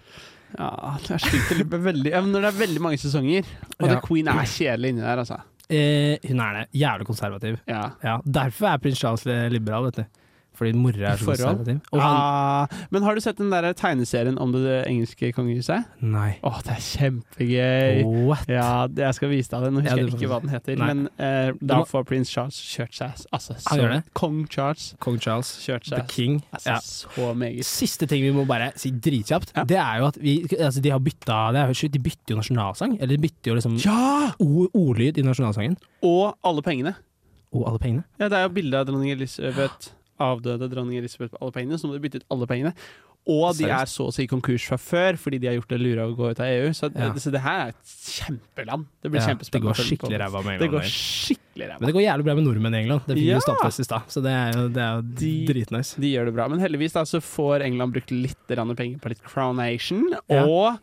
[0.57, 0.69] ja,
[1.03, 1.63] det er stygt.
[1.73, 3.47] Veldig, ja, når det er veldig mange sesonger,
[3.79, 3.93] og Ja.
[3.95, 5.39] The Queen er kjedelig inni der, altså.
[5.67, 6.65] Eh, hun er det.
[6.79, 7.57] Jævlig konservativ.
[7.67, 7.81] Ja.
[8.03, 10.21] Ja, Derfor er prins Charles liberal, vet du.
[10.57, 11.79] Fordi mora er så konservativ.
[11.93, 15.85] Ah, men har du sett den der tegneserien om det, det engelske kongehuset?
[16.01, 16.39] Nei.
[16.43, 18.03] Åh, det er kjempegøy.
[18.27, 18.47] What?
[18.49, 19.71] Ja, jeg skal vise deg det.
[19.75, 20.79] Nå husker jeg ikke hva den heter.
[20.81, 20.87] Nei.
[20.89, 24.01] Men uh, da må- får prins Charles kjørt seg Altså, så det?
[24.17, 25.97] Kong Charles Kong Charles, kjørt seg.
[26.01, 26.39] the king.
[26.51, 26.79] altså, Ja.
[26.81, 27.65] så meget.
[27.67, 29.63] Siste ting vi må bare si dritkjapt, Ja.
[29.63, 32.97] det er jo at vi altså de har bytta det jo De bytter jo nasjonalsang.
[33.01, 34.31] Eller de bytter jo liksom Ja!
[34.39, 35.77] ordlyd i nasjonalsangen.
[36.03, 36.95] Og alle pengene.
[37.53, 38.03] Og alle pengene.
[38.19, 41.93] Ja, det er jo bilde av dronning Elisabeth, avdøde dronning Elisabeth alle pengene, så må
[41.93, 42.73] de bytte ut alle pengene.
[43.27, 46.05] Og de er så å si konkurs fra før, fordi de har gjort det lura
[46.07, 46.69] å gå ut av EU.
[46.71, 47.11] Så, Ja.
[47.19, 48.85] så det her er et kjempeland.
[49.03, 49.75] Det blir Ja, kjempespennende.
[49.75, 50.71] det går skikkelig ræva med Det England.
[50.71, 51.79] går skikkelig ræva.
[51.81, 53.01] Men det går jævlig bra med nordmenn i England.
[53.05, 53.35] Det fikk Ja.
[53.35, 55.95] jo stadfest i stad, så det er jo, det er jo De- dritnice.
[55.99, 56.47] De gjør det bra.
[56.47, 60.43] Men heldigvis da, så får England brukt litt penger på litt Crownation Ja.
[60.45, 60.79] og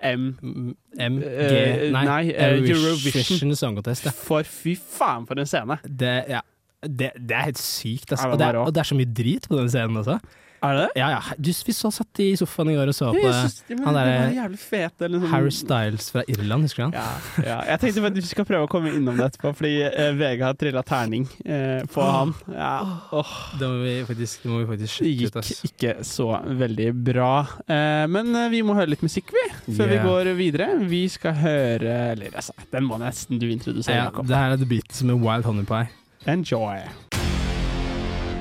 [0.00, 0.38] M.
[0.42, 4.04] M- MG Eh, Nei, nei, Eurovision, Eurovision Song Contest.
[4.06, 4.10] Ja.
[4.12, 5.78] For fy faen, for en scene!
[5.84, 6.40] Det, ja.
[6.82, 8.12] Det, det er helt sykt.
[8.12, 8.28] Altså.
[8.32, 10.18] Og, det er, og det er så mye drit på den scenen også.
[10.58, 10.86] Er det?
[10.98, 11.18] Ja, ja.
[11.38, 14.14] Du, vi så satt i sofaen i går og så på synes, ja, han derre
[14.58, 15.26] sånn.
[15.30, 16.96] Harry Styles fra Irland, husker du han?
[16.98, 17.58] Ja, ja.
[17.70, 20.56] Jeg tenkte at vi skal prøve å komme innom det etterpå, fordi eh, VG har
[20.58, 22.34] trilla terning eh, på han.
[22.50, 22.72] Ja,
[23.14, 23.30] Oh.
[23.58, 25.38] Det må vi faktisk, det må vi faktisk sjekke ut.
[25.52, 26.26] gikk ikke så
[26.64, 27.30] veldig bra.
[27.70, 29.94] Eh, men eh, vi må høre litt musikk, vi, før Yeah.
[29.94, 30.66] vi går videre.
[30.90, 34.26] Vi skal høre Eller altså, den må nesten du introdusere, Ja, Jakob.
[34.28, 35.86] det her er The Beatles med Wild Honey Pie.
[36.28, 36.76] Enjoy.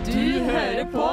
[0.06, 1.06] Du hører på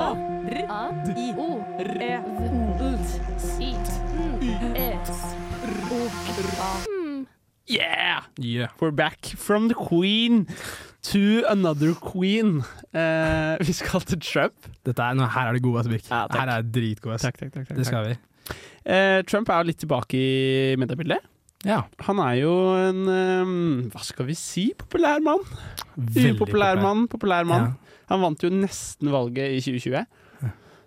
[7.71, 8.23] Yeah!
[8.41, 8.69] Yeah.
[8.81, 10.49] We're back from the queen
[11.03, 12.65] to another queen.
[12.93, 14.55] Uh, vi skal til Trump.
[14.87, 16.11] Dette er, nå, her er det gode, Asbjørk.
[16.11, 17.19] Ja, her er det dritgode.
[17.19, 17.69] Takk, takk, takk.
[17.69, 18.19] takk, Det skal vi.
[18.83, 21.23] Uh, Trump er jo litt tilbake i mediebildet.
[21.64, 21.83] Ja.
[22.07, 23.55] Han er jo en um,
[23.92, 25.42] hva skal vi si populær mann.
[25.96, 27.72] Upopulær mann, populær mann.
[27.72, 28.00] Ja.
[28.12, 30.05] Han vant jo nesten valget i 2020.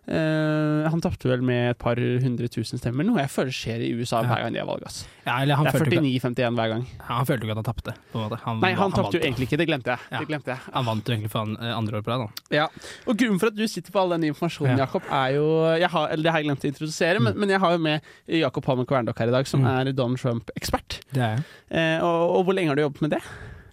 [0.08, 3.90] Eh, han tapte vel med et par hundre tusen stemmer, noe jeg føler skjer i
[4.00, 4.86] USA hver gang de har valg.
[5.26, 6.86] Ja, eller han Det er 49-51 hver gang.
[7.10, 7.94] han følte jo ikke at han tapte.
[8.14, 8.38] på.
[8.46, 9.98] Han, Nei, han tapte jo egentlig ikke, det glemte.
[10.12, 10.20] Ja.
[10.22, 10.60] Det glemte jeg.
[10.74, 12.24] Han vant jo egentlig for han, eh, andre år på rad.
[12.24, 12.56] da.
[12.56, 12.68] Ja,
[13.06, 14.86] og grunnen for at du sitter på all den informasjonen, Ja.
[14.86, 17.60] Jakob, er jo jeg har, eller Det har jeg glemt å introdusere, men, men jeg
[17.60, 19.68] har jo med Jakob Palmer Kverndokk her i dag, som Mm.
[19.88, 21.02] er Donald Trump-ekspert.
[21.16, 21.44] Er.
[21.70, 23.22] Eh, og, og hvor lenge har du jobbet med det?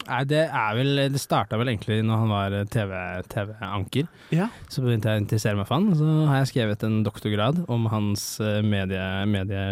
[0.05, 2.99] Nei, det er vel Det starta vel egentlig når han var eh, TV
[3.33, 4.11] TV-anker.
[4.35, 4.51] Ja.
[4.73, 7.89] Så begynte jeg å interessere meg for han, så har jeg skrevet en doktorgrad om
[7.93, 9.07] hans eh, medie...
[9.31, 9.65] medie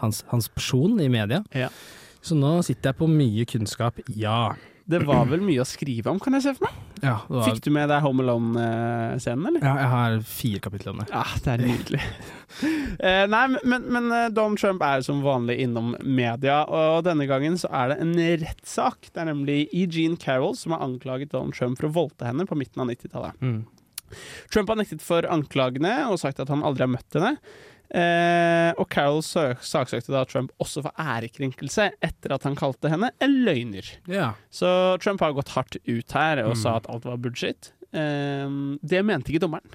[0.00, 1.42] hans, hans person i media.
[1.52, 1.68] Ja.
[2.24, 4.54] Så nå sitter jeg på mye kunnskap, ja.
[4.90, 6.78] Det var vel mye å skrive om, kan jeg se for meg.
[7.00, 9.64] Ja, var, Fikk du med deg Home Alone-scenen, eller?
[9.64, 11.06] ja jeg har fire kapitler om det.
[11.12, 12.02] Ja, det er nydelig.
[12.60, 17.56] uh, nei, men, men eh, Donald Trump er som vanlig innom media, og denne gangen
[17.60, 19.12] så er det en rettssak.
[19.14, 22.58] Det er nemlig Eugene Carroll som har anklaget Donald Trump for å voldte henne på
[22.58, 23.40] midten av 90-tallet.
[23.40, 23.62] Mm.
[24.52, 27.36] Trump har nektet for anklagene og sagt at han aldri har møtt henne.
[27.90, 33.34] Eh, og Carol saksøkte da Trump også for ærekrenkelse etter at han kalte henne en
[33.46, 33.88] løgner.
[34.10, 34.32] Ja.
[34.54, 34.70] Så
[35.02, 36.60] Trump har gått hardt ut her og Mm.
[36.62, 37.72] sa at alt var bullshit.
[37.92, 38.46] Eh,
[38.82, 39.66] det mente ikke dommeren.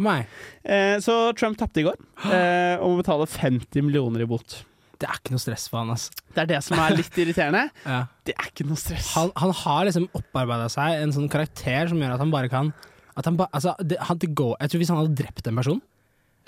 [0.00, 0.26] Nei.
[0.64, 1.94] Eh, så Trump tapte i går
[2.32, 4.64] eh, og må betale 50 millioner i bot.
[5.00, 6.10] Det er ikke noe stress for han, altså.
[6.34, 7.70] Det er det som er litt irriterende.
[7.86, 8.02] Ja.
[8.26, 9.14] Det er ikke noe stress.
[9.14, 12.72] Han, han har liksom opparbeida seg en sånn karakter som gjør at han bare kan
[13.16, 15.56] at han ba, altså, det, han, det går, Jeg tror Hvis han hadde drept en
[15.58, 15.80] person,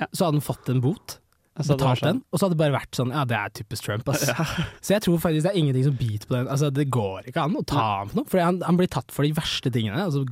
[0.03, 0.07] Ja.
[0.12, 1.19] så hadde han fått en bot.
[1.53, 2.07] Altså, betalt sånn.
[2.17, 4.23] den, og så hadde det bare vært sånn Ja, det er typisk Trump, ass.
[4.87, 6.47] Så jeg tror faktisk det er ingenting som biter på den.
[6.49, 9.12] Altså, det går ikke an å ta ham på noe, for han, han blir tatt
[9.12, 10.23] for de verste tingene, og så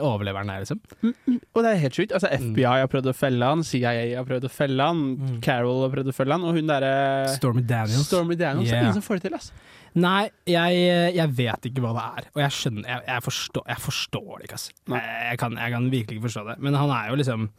[0.00, 0.80] overlever han der, liksom.
[1.52, 2.14] Og det er helt sjukt.
[2.16, 5.34] Altså, FBI har prøvd å felle han, CIA har prøvd å felle han, Mm.
[5.44, 6.94] Carol har prøvd å felle han, og hun derre
[7.36, 8.06] Stormy Daniels.
[8.08, 8.70] Stormy Daniels.
[8.70, 8.80] Det Yeah.
[8.80, 9.52] er ingen som får det til, altså.
[10.00, 10.80] Nei, jeg,
[11.18, 14.48] jeg vet ikke hva det er, og jeg skjønner Jeg, jeg, forstår, jeg forstår det
[14.48, 14.66] ikke, ass.
[14.88, 16.56] Jeg, jeg, kan, jeg kan virkelig ikke forstå det.
[16.64, 17.50] Men han er jo liksom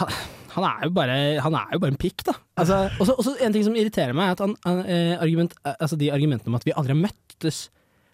[0.00, 0.12] han,
[0.54, 2.36] han, er jo bare, han er jo bare en pikk, da.
[2.60, 5.98] Altså, også, også en ting som irriterer meg, er at han, han, eh, argument, altså
[6.00, 7.68] de argumentene om at vi aldri har møttes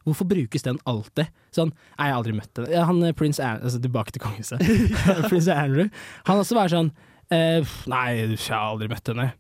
[0.05, 1.31] Hvorfor brukes den alltid?
[1.55, 2.67] Sånn, nei, jeg har aldri møtt den.
[2.91, 4.61] Han eh, prins Andrew, altså tilbake til kongehuset.
[5.31, 5.89] prins Andrew.
[6.29, 6.91] Han også var sånn
[7.33, 9.31] eh, Nei, jeg har aldri møtt henne.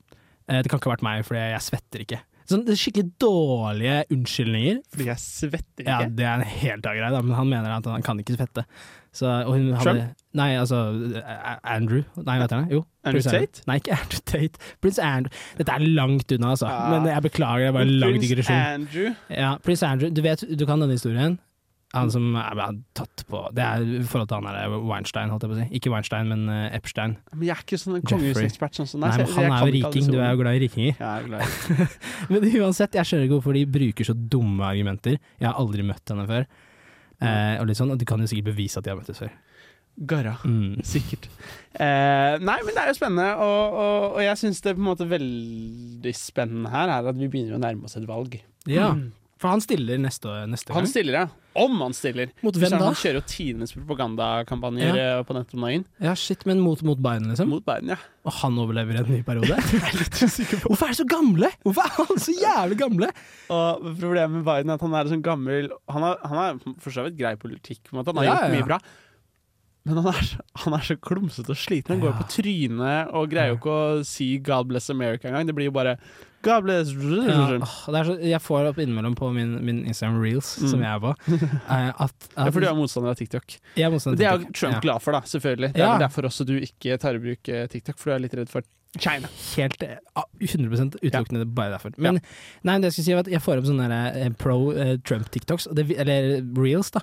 [0.48, 2.22] Eh, det kan ikke ha vært meg, for jeg svetter ikke.
[2.48, 4.80] Sånn, det er skikkelig dårlige unnskyldninger.
[4.92, 5.92] Fordi jeg svetter ikke?
[5.92, 8.64] Ja, det er en helt annen greie, men han mener at han kan ikke svette.
[9.14, 10.22] Så, hun hadde, Trump?
[10.34, 10.80] Nei, altså
[11.20, 12.02] eh, Andrew.
[12.18, 12.74] Nei, vet jeg det?
[12.74, 12.82] Jo.
[13.04, 13.64] Andrew Prince Tate?
[13.70, 14.70] Nei, ikke Andrew Tate.
[14.82, 15.42] Prins Andrew.
[15.60, 16.70] Dette er langt unna, altså.
[16.72, 16.84] Ja.
[16.90, 18.62] Men jeg beklager, det var en lang digresjon.
[18.74, 19.10] Andrew.
[19.30, 21.38] Ja, Prins Andrew, du vet, du kan denne historien?
[21.94, 22.58] Han som er
[22.96, 25.66] tatt på Det er i forhold til han der Weinstein, holdt jeg på å si.
[25.78, 27.16] Ikke Weinstein, men uh, Epstein.
[27.34, 29.04] Men jeg er ikke sånn kongehusekspert sånn sånn.
[29.04, 30.98] Nei, men han er jo riking, du er jo glad i rikinger.
[30.98, 31.88] Jeg er glad i
[32.32, 35.20] Men uansett, jeg skjønner ikke hvorfor de bruker så dumme argumenter.
[35.38, 36.48] Jeg har aldri møtt henne før.
[37.24, 39.34] Eh, og sånn, og de kan jo sikkert bevise at de har møttes før.
[40.10, 40.36] Garra.
[40.44, 40.80] Mm.
[40.94, 41.28] Sikkert.
[41.74, 44.88] Eh, nei, men det er jo spennende, og, og, og jeg syns det på en
[44.88, 48.40] måte veldig spennende her er at vi begynner å nærme oss et valg.
[48.70, 48.94] Ja,
[49.40, 51.24] for han stiller neste, neste Han stiller, ja.
[51.58, 52.30] Om han stiller.
[52.42, 52.80] Mot hvem da?
[52.86, 55.10] Han kjører jo tidenes propagandakampanjer ja.
[55.26, 55.84] på nettet om dagen.
[56.02, 57.50] Ja, shit, men mot, mot Biden, liksom?
[57.52, 57.98] Mot Biden, ja.
[58.26, 59.58] Og han overlever en ny periode?
[59.74, 61.50] jeg er litt usikker på Hvorfor er de så gamle?
[61.66, 63.10] Hvorfor er han så jævlig gamle?
[63.54, 66.94] Og problemet med Biden er at han er sånn gammel Han har, han har for
[66.94, 68.14] så vidt grei politikk, på en måte.
[68.14, 68.80] han har Ja, gjort mye bra.
[69.84, 70.28] Men han er,
[70.64, 71.92] han er så klumsete og sliten.
[71.92, 75.50] Han går på trynet og greier jo ikke å si 'God bless America' engang.
[75.50, 75.98] Det blir jo bare
[76.44, 80.80] 'God bless Ja, det så, jeg får opp innimellom på min, min Instagram Reels, som
[80.84, 81.14] jeg er på,
[81.68, 83.58] At, at, Det er fordi du er motstander av TikTok.
[83.76, 84.80] jeg er motstander Det er jo Trump Ja.
[84.80, 85.72] glad for, da, selvfølgelig.
[85.74, 85.98] Det er Ja.
[85.98, 88.62] derfor også du ikke tar i bruk eh, TikTok, for du er litt redd for
[88.98, 89.28] China.
[89.56, 89.96] Helt eh,
[90.40, 91.94] 100 utelukkende bare derfor.
[91.98, 92.20] Men
[92.62, 95.68] nei, det jeg skulle si var at jeg får opp sånne eh, pro eh, Trump-TikToks,
[95.74, 96.28] eller
[96.58, 97.02] reels, da.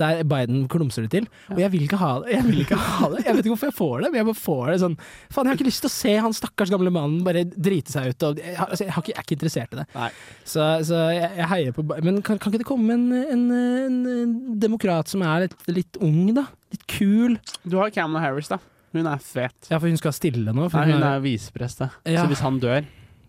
[0.00, 1.28] Der Biden klumser det til.
[1.50, 1.82] Og jeg vil.
[1.82, 4.38] Jeg vil ikke ha det Jeg vet ikke hvorfor jeg får det, men jeg bare
[4.38, 7.22] får det sånn Faen, jeg har ikke lyst til å se han stakkars gamle mannen
[7.26, 8.26] bare drite seg ut.
[8.28, 9.86] Og, jeg, altså, jeg, har ikke, jeg er ikke interessert i det.
[9.96, 10.10] Nei.
[10.44, 12.08] Så, så jeg heier på Biden.
[12.08, 16.02] Men kan, kan ikke det komme en, en, en, en demokrat som er litt, litt
[16.02, 16.46] ung, da?
[16.72, 17.38] Litt kul?
[17.66, 18.60] Du har Cameron Harris, da.
[18.92, 19.68] Hun er fet.
[19.70, 20.68] Ja, for hun skal stille nå.
[20.72, 21.80] Nei, hun hun er, er viseprest.
[22.04, 22.22] Ja.
[22.22, 22.84] Så hvis han dør,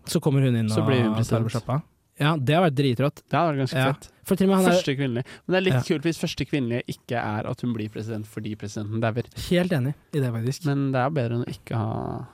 [0.06, 1.82] så kommer hun inn og hun tar over sjappa.
[2.20, 3.22] Ja, det har vært dritrått.
[3.28, 3.92] det har vært ganske Ja.
[3.92, 4.10] fett.
[4.46, 5.24] Med er Første kvinnelige.
[5.46, 5.80] Men det er litt Ja.
[5.88, 9.24] kult hvis første kvinnelige ikke er at hun blir president fordi presidenten dauer.
[9.50, 10.64] helt enig i det, faktisk.
[10.66, 12.26] Men det er bedre enn å ikke ha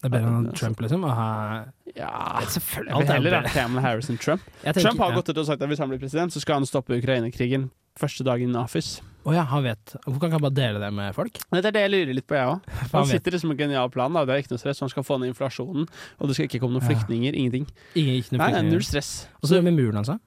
[0.00, 1.02] Det er bedre enn Trump, liksom.
[1.04, 1.64] Å ha
[1.96, 2.92] Ja, Selvfølgelig.
[2.92, 4.42] Alt er heller ha det Harris enn Trump.
[4.62, 6.62] Tenker- Trump har gått ut og sagt at hvis han blir president, så skal han
[6.64, 9.02] stoppe Ukraina-krigen første dagen i office.
[9.28, 9.92] Å ja, han vet.
[10.04, 11.40] Hvorfor kan ikke han bare dele det med folk?
[11.52, 12.68] Det er det jeg lurer litt på, jeg òg.
[12.94, 13.10] han vet.
[13.10, 14.14] sitter liksom med en genial plan.
[14.16, 14.22] Da.
[14.24, 14.80] Det er ikke noe stress.
[14.86, 16.92] Han skal få ned inflasjonen, og det skal ikke komme noen Ja.
[16.94, 17.36] flyktninger.
[17.36, 17.66] Ingenting.
[17.98, 18.72] Ingen, ikke noe Nei, flyktninger.
[18.78, 19.12] null stress.
[19.42, 20.18] Og så med muren, altså?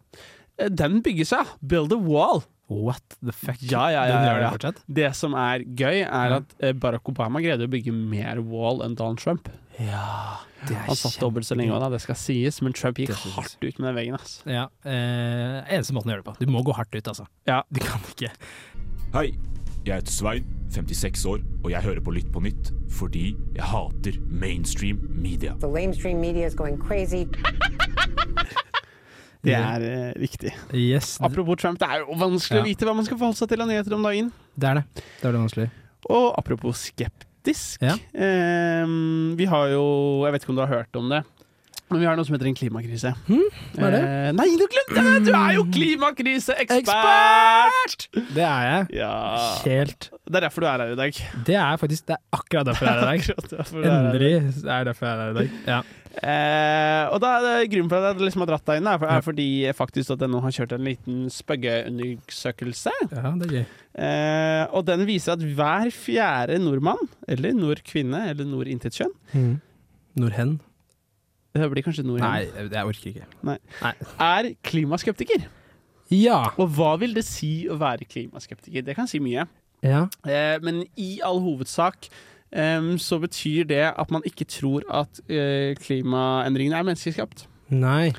[0.69, 1.55] Den bygger seg.
[1.65, 2.43] Build a wall.
[2.71, 3.57] What the fuck?
[3.67, 4.71] Ja, ja, ja, ja, det ja.
[4.87, 8.93] Det som er gøy, er at eh, Barack Obama greide å bygge mer wall enn
[8.95, 9.49] Donald Trump.
[9.79, 12.99] Ja, det er Han satt dobbelt så lenge òg, da, det skal sies, men Trump
[13.01, 14.17] gikk hardt ut med den veggen.
[14.19, 14.43] Altså.
[14.51, 16.35] Ja, eh, eneste måten å gjøre det på.
[16.45, 17.25] Du må gå hardt ut, altså.
[17.49, 17.61] Ja.
[17.71, 18.29] Du kan ikke.
[19.15, 19.31] Hei,
[19.87, 24.19] jeg heter Svein, 56 år, og jeg hører på Lytt på nytt fordi jeg hater
[24.29, 25.55] mainstream media.
[25.63, 27.25] The lamestream media is going crazy.
[29.41, 30.51] Det er eh, viktig.
[30.77, 32.61] Yes, Apropos Trump, det er jo vanskelig Ja.
[32.61, 34.27] å vite hva man skal forholde seg til av nyheter om dagen.
[34.53, 34.83] det er det.
[34.93, 35.65] Det er det vanskelig.
[36.13, 37.25] Og apropos skeptisk
[37.81, 37.95] Ja.
[38.13, 39.83] ehm, Vi har jo
[40.25, 41.23] Jeg vet ikke om du har hørt om det,
[41.91, 43.11] men vi har noe som heter en klimakrise.
[43.27, 43.99] Hva er det?
[44.07, 45.15] Eh, nei, du glemte det!
[45.27, 47.99] Du er jo klimakriseekspert!
[48.35, 48.81] Det er jeg.
[49.01, 49.11] Ja.
[49.65, 50.01] Helt.
[50.23, 51.11] Det er derfor du er her i dag.
[51.47, 53.21] Det er faktisk Det er akkurat derfor jeg er her i dag.
[53.81, 53.91] Er.
[53.91, 54.41] Endelig er
[54.77, 55.49] det derfor jeg er her i dag.
[55.67, 55.79] Ja.
[56.11, 58.97] Eh, og da er det grunnen for at jeg liksom har dratt deg inn, er,
[58.99, 59.45] for, er fordi
[59.77, 62.91] faktisk at NHO har kjørt en liten spøggeundersøkelse.
[63.11, 63.63] ja, det er gøy.
[64.01, 69.53] Eh, og den viser at hver fjerde nordmann, eller nordkvinne, eller nordintetkjønn Mm.
[70.19, 70.57] Nordhen?
[71.55, 73.25] Det blir kanskje nordhen, Nei, jeg orker ikke.
[74.19, 75.45] er klimaskeptiker.
[76.11, 76.41] Ja.
[76.59, 78.83] Og hva vil det si å være klimaskeptiker?
[78.83, 79.47] Det kan si mye.
[79.83, 80.05] ja.
[80.27, 82.09] Eh, men i all hovedsak
[82.99, 87.45] så betyr det at man ikke tror at eh, klimaendringene er menneskeskapt.
[87.71, 88.11] Nei.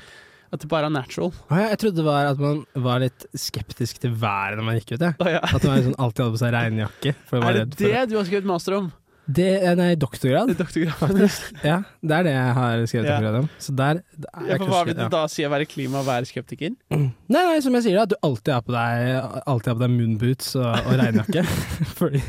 [0.53, 1.31] At det bare er natural.
[1.49, 4.77] Ah, ja, jeg trodde det var at man var litt skeptisk til været når man
[4.77, 5.05] gikk ut.
[5.05, 5.13] Ja.
[5.17, 5.41] Ah, ja.
[5.49, 7.15] At man liksom alltid hadde på seg regnjakke.
[7.39, 8.91] Er det det du har skrevet master om?
[9.23, 10.49] Det er nei, doktorgrad.
[10.59, 11.13] Doktorgrad.
[11.63, 13.13] Ja, det er det jeg har skrevet Ja.
[13.21, 13.45] doktorgrad om.
[13.63, 16.27] Så der er Ja, for hva vil du da si å være klima og være
[16.27, 16.73] skeptiker?
[16.91, 19.93] Nei, nei, som jeg sier, da, du alltid har på deg, alltid har på deg
[19.95, 21.45] moonboots og, og regnjakke.
[22.01, 22.19] Fordi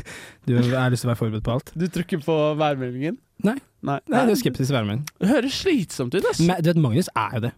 [0.47, 1.73] du har lyst til å være forberedt på alt.
[1.75, 3.19] Du trykker på værmeldingen?
[3.43, 3.57] Nei.
[3.85, 5.03] Nei, Nei, du er skeptisk til værmeldingen.
[5.19, 6.39] Det høres slitsomt ut, ass.
[6.39, 7.51] Men du vet, Magnus er jo det.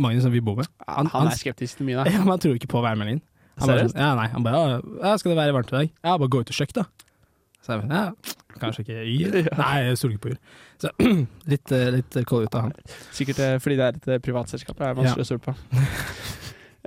[0.00, 0.66] Magnus som vi bor med.
[0.88, 2.10] Han, han er skeptisk til mye, da.
[2.12, 3.22] Ja, men han tror ikke på værmeldingen.
[3.60, 3.94] Han bare, Seriøst?
[3.94, 6.40] sånn, ja, nei, han bare ja, 'Skal det være varmt i dag?' Ja, bare gå
[6.42, 6.84] ut og sjekk, da.
[7.70, 9.38] Så jeg ja, kanskje ikke Yr?
[9.62, 10.40] Nei, jeg stoler ikke på Yr.
[10.82, 10.92] Så
[11.54, 12.74] litt, eh, litt kold ut av han.
[13.14, 14.76] Sikkert eh, fordi det er et privatselskap.
[14.80, 15.28] Det er vanskelig Ja.
[15.28, 15.56] å stole på.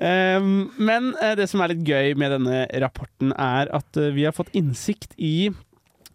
[0.03, 4.23] Um, men eh, det som er litt gøy med denne rapporten, er at eh, vi
[4.25, 5.51] har fått innsikt i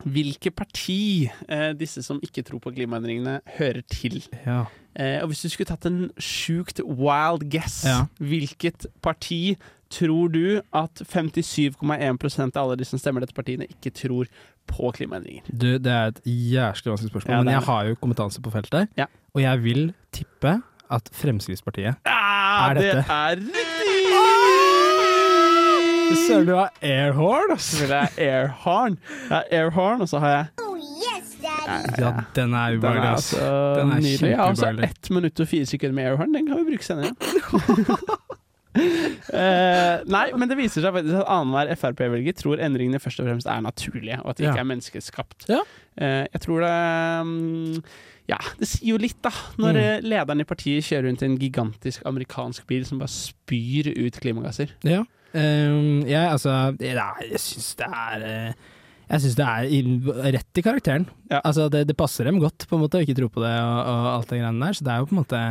[0.03, 4.19] hvilke parti eh, disse som ikke tror på klimaendringene, hører til.
[4.43, 4.65] Ja.
[4.99, 8.01] Eh, og hvis du skulle tatt en sjukt wild guess, Ja.
[8.19, 9.55] hvilket parti
[9.95, 14.27] tror du at 57,1% av alle de som stemmer dette partiene, ikke tror
[14.69, 15.43] på klimaendringer?
[15.51, 18.89] Du, det er et jævlig vanskelig spørsmål, Ja, men jeg har jo kompetanse på feltet,
[18.99, 19.07] Ja.
[19.35, 20.59] og jeg vil tippe
[20.91, 23.59] at Fremskrittspartiet Ah, Er det er riktig!
[26.29, 27.77] Søren, du har airhorn, altså.
[27.77, 28.99] Så vil jeg airhorn.
[29.29, 30.47] Jeg har airhorn, og så har jeg
[31.99, 33.37] Ja, den er Den er altså
[33.81, 34.29] Den er nydelig.
[34.31, 36.35] Jeg har også ett minutt og fire sekunder med airhorn.
[36.35, 37.13] Den kan vi bruke senere.
[39.39, 43.49] Eh, nei, men det viser seg faktisk at annenhver Frp-velger tror endringene først og fremst
[43.51, 45.49] er naturlige, og at det ikke er menneskeskapt.
[45.51, 45.59] Ja.
[46.01, 46.71] Uh, jeg tror det
[47.27, 47.83] um,
[48.31, 49.81] Ja, det sier jo litt, da, når Mm.
[49.83, 54.19] eh, lederen i partiet kjører rundt i en gigantisk amerikansk bil som bare spyr ut
[54.21, 54.73] klimagasser.
[54.85, 55.03] Ja.
[55.35, 58.23] Um, jeg, altså jeg syns det er
[59.09, 61.05] Jeg syns det er rett i karakteren.
[61.31, 61.41] Ja.
[61.45, 63.79] Altså, det, det passer dem godt på en måte å ikke tro på det og,
[63.93, 65.43] og alt det greiene der, så det er jo på en måte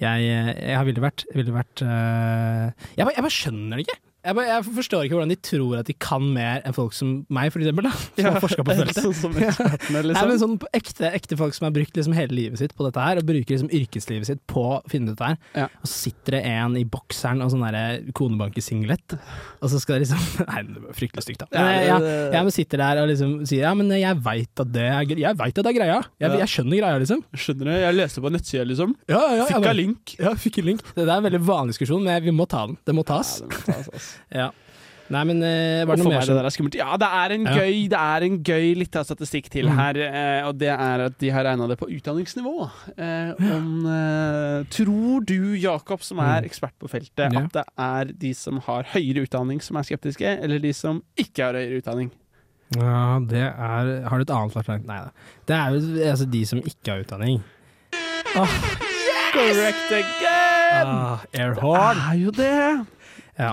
[0.00, 0.24] Jeg,
[0.58, 4.00] jeg har ville vært, ville vært uh, jeg, bare, jeg bare skjønner det ikke.
[4.24, 7.10] Jeg, bare, jeg forstår ikke hvordan de tror at de kan mer enn folk som
[7.28, 9.00] meg, for eksempel, da, som har forska på feltet.
[9.04, 10.32] Sånn som ekspertene, Nei, liksom.
[10.40, 13.28] sånn ekte, ekte folk som har brukt liksom hele livet sitt på dette her, og
[13.28, 15.36] bruker liksom yrkeslivet sitt på å finne dette her.
[15.64, 15.66] Ja.
[15.82, 17.84] Og så sitter det en i bokseren og sånn derre
[18.16, 19.16] konebankesinglet,
[19.60, 21.50] og så skal det liksom Nei, det var fryktelig stygt, da.
[21.52, 24.72] Men, Ja, jeg, jeg ja, sitter der og liksom sier ja, men jeg veit at
[24.74, 26.00] det er, jeg vet at det er greia.
[26.18, 26.40] Jeg, Ja.
[26.44, 27.22] jeg skjønner greia, liksom.
[27.36, 27.74] Skjønner du?
[27.84, 28.96] Jeg leste på nettsida, liksom.
[29.10, 30.16] Ja, ja, ja, Fikk jeg link.
[30.20, 30.84] Ja, fikk en link.
[30.96, 32.78] Det er en veldig vanlig diskusjon, men vi må ta den.
[32.88, 33.36] Det må tas.
[33.44, 34.10] Ja, det må tas, ass.
[34.32, 34.50] Ja.
[35.12, 36.76] Nei, men uh, var det noe mer det som der er skummelt.
[36.80, 37.52] Ja, det er en Ja.
[37.60, 39.76] gøy, det er en gøy lita statistikk til Mm.
[39.76, 42.70] her, Uh, og det er at de har regna det på utdanningsnivå.
[42.96, 43.84] Uh, om
[44.72, 46.48] Tror du, Jakob, som er Mm.
[46.48, 47.40] ekspert på feltet, Ja.
[47.44, 51.44] at det er de som har høyere utdanning som er skeptiske, eller de som ikke
[51.44, 52.10] har høyere utdanning?
[52.74, 54.86] Ja, det er Har du et annet alternativ?
[54.86, 55.10] Nei da.
[55.46, 57.42] Det er jo altså, de som ikke har utdanning.
[59.34, 60.86] Correct again!
[60.86, 61.96] Ah, airhorn.
[61.96, 62.86] Det er jo det.
[63.38, 63.52] Ja.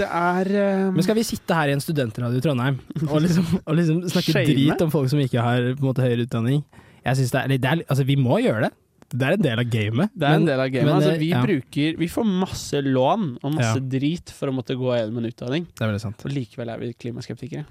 [0.00, 2.78] Det er eh, Men skal vi sitte her i en studentradio i Trondheim
[3.10, 4.46] og liksom, og liksom snakke Shame?
[4.54, 6.62] drit om folk som ikke har måte, høyere utdanning?
[7.04, 8.72] Jeg synes det er, det er Altså, vi må gjøre det.
[9.10, 10.12] Det er en del av gamet.
[10.14, 10.86] Det er en del av gamet.
[10.86, 11.40] men, Altså, eh, vi, ja.
[11.42, 13.88] bruker, vi får masse lån og masse Ja.
[13.98, 16.22] drit for å måtte gå gjennom en utdanning, Det er veldig sant.
[16.24, 17.64] og likevel er vi klimaskeptikere.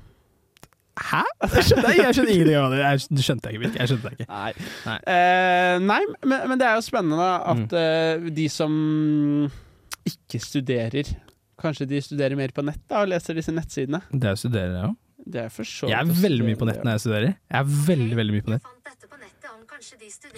[1.00, 1.22] Hæ?
[1.56, 2.80] Jeg skjønner, jeg skjønner ingenting av det.
[2.84, 4.26] Jeg, skjønte ikke, Jeg skjønte ikke.
[4.28, 4.52] Nei,
[4.90, 4.98] Nei.
[5.16, 8.28] Eh, nei men, men det er jo spennende at Mm.
[8.28, 8.74] eh, de som
[10.10, 11.08] ikke studerer
[11.60, 14.00] Kanskje de studerer mer på nett da, og leser disse nettsidene.
[14.12, 14.96] Det studerer jeg òg.
[15.30, 17.34] Jeg er veldig mye på nett når jeg studerer.
[17.52, 18.64] Jeg er veldig, veldig mye på nett.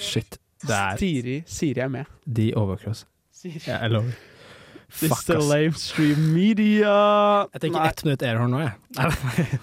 [0.01, 0.38] Shit.
[0.62, 2.05] Det er Siri, Siri er med.
[2.29, 3.05] de overvåker oss.
[3.34, 3.62] Siri.
[3.65, 4.12] Ja, jeg lover.
[4.91, 5.47] This Fuck, the ass.
[5.49, 6.95] lamestream media.
[7.53, 8.73] Jeg tenker Nei, ett minutt airhorn nå, jeg.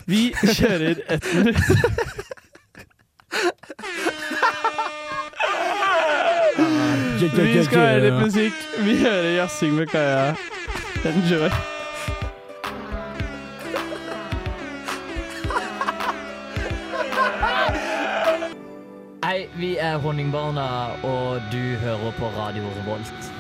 [0.11, 0.23] Vi
[0.57, 1.59] kjører ett minutt.
[7.19, 8.65] Vi skal høre litt musikk.
[8.85, 10.33] Vi hører jazzing med Kaja.
[11.05, 11.51] Enjoy.
[19.25, 20.67] Hei, vi er Honningbarna,
[21.05, 23.33] og du hører på Radio Revolt.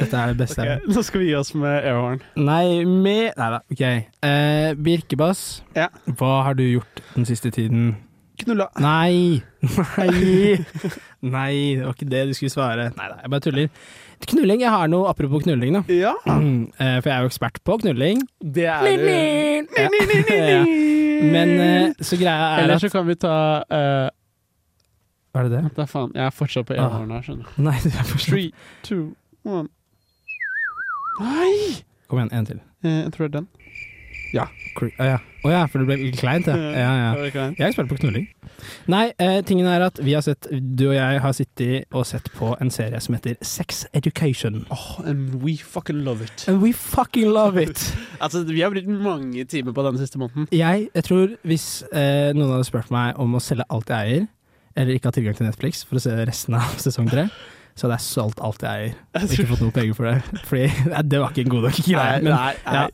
[0.00, 2.22] Dette er det beste jeg Ok, nå skal vi gi oss med airhorn.
[2.40, 3.82] Nei, med Nei da, OK.
[4.26, 5.88] Eh, Birkebass, Ja.
[6.06, 7.96] hva har du gjort den siste tiden?
[8.40, 8.66] Knulla.
[8.80, 9.42] Nei!
[9.62, 10.58] Nei!
[11.20, 12.86] Nei, det var ikke det du skulle svare.
[12.96, 13.68] Nei da, jeg bare tuller.
[14.30, 15.82] Knulling, jeg har noe apropos knulling, da.
[15.92, 18.22] Ja, Eh, For jeg er jo ekspert på knulling.
[18.40, 19.10] det er du.
[20.30, 20.62] Ja.
[21.30, 24.08] Men eh, så greia er Eller så kan vi ta uh,
[25.36, 25.60] er det det?
[25.76, 27.62] Da faen, jeg er fortsatt på enhåren airhorn her, skjønner du.
[27.68, 28.48] Nei, det er for Three,
[28.82, 29.02] two,
[29.46, 29.68] one.
[31.20, 31.84] Nei!
[32.10, 32.60] Kom igjen, en til.
[32.82, 33.48] Eh, Jeg tror det er den.
[34.36, 34.46] Ja.
[34.80, 35.18] Å ja.
[35.40, 36.56] Oh, ja, for det ble litt kleint, ja.
[36.76, 37.12] ja.
[37.24, 38.26] Jeg er ekspert på knulling.
[38.92, 42.28] Nei, eh, tingen er at vi har sett, du og jeg har sittet og sett
[42.36, 44.66] på en serie som heter Sex Education.
[44.68, 46.44] Oh, and we fucking love it.
[46.48, 47.80] And we fucking love it!
[48.24, 50.50] altså, vi har brukt mange timer på denne siste måneden.
[50.52, 54.28] Jeg, jeg tror hvis eh, noen hadde spurt meg om å selge alt jeg eier,
[54.76, 57.30] eller ikke ha tilgang til Netflix for å se resten av sesong tre,
[57.80, 58.96] så hadde jeg solgt alt jeg eier.
[59.16, 60.16] Og ikke fått noe penger for det.
[60.50, 62.18] Fordi nei, det var ikke en god nok greie.
[62.20, 62.74] Men nei, nei.
[62.76, 62.84] ja,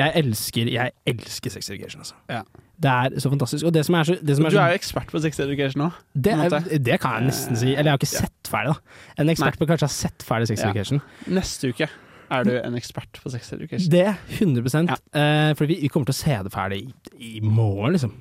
[0.00, 2.18] jeg elsker Jeg elsker Sex Education, altså.
[2.32, 2.42] Ja.
[2.82, 3.66] Det er så fantastisk.
[3.68, 5.84] Og det som er så, det som er Du er jo ekspert på sex education
[5.84, 5.90] nå.
[6.18, 6.34] det,
[6.82, 7.68] det kan jeg nesten si.
[7.76, 8.96] Eller jeg har ikke sett ferdig, da.
[9.22, 10.72] En ekspert på kanskje har sett ferdig Sex Ja.
[10.72, 10.98] Education.
[11.30, 11.86] Neste uke
[12.32, 13.92] er du en ekspert på sex education.
[13.92, 14.08] Det
[14.40, 14.96] 100 Ja.
[15.20, 16.80] eh, For vi, vi kommer til å se det ferdig
[17.20, 18.16] i, i morgen, liksom.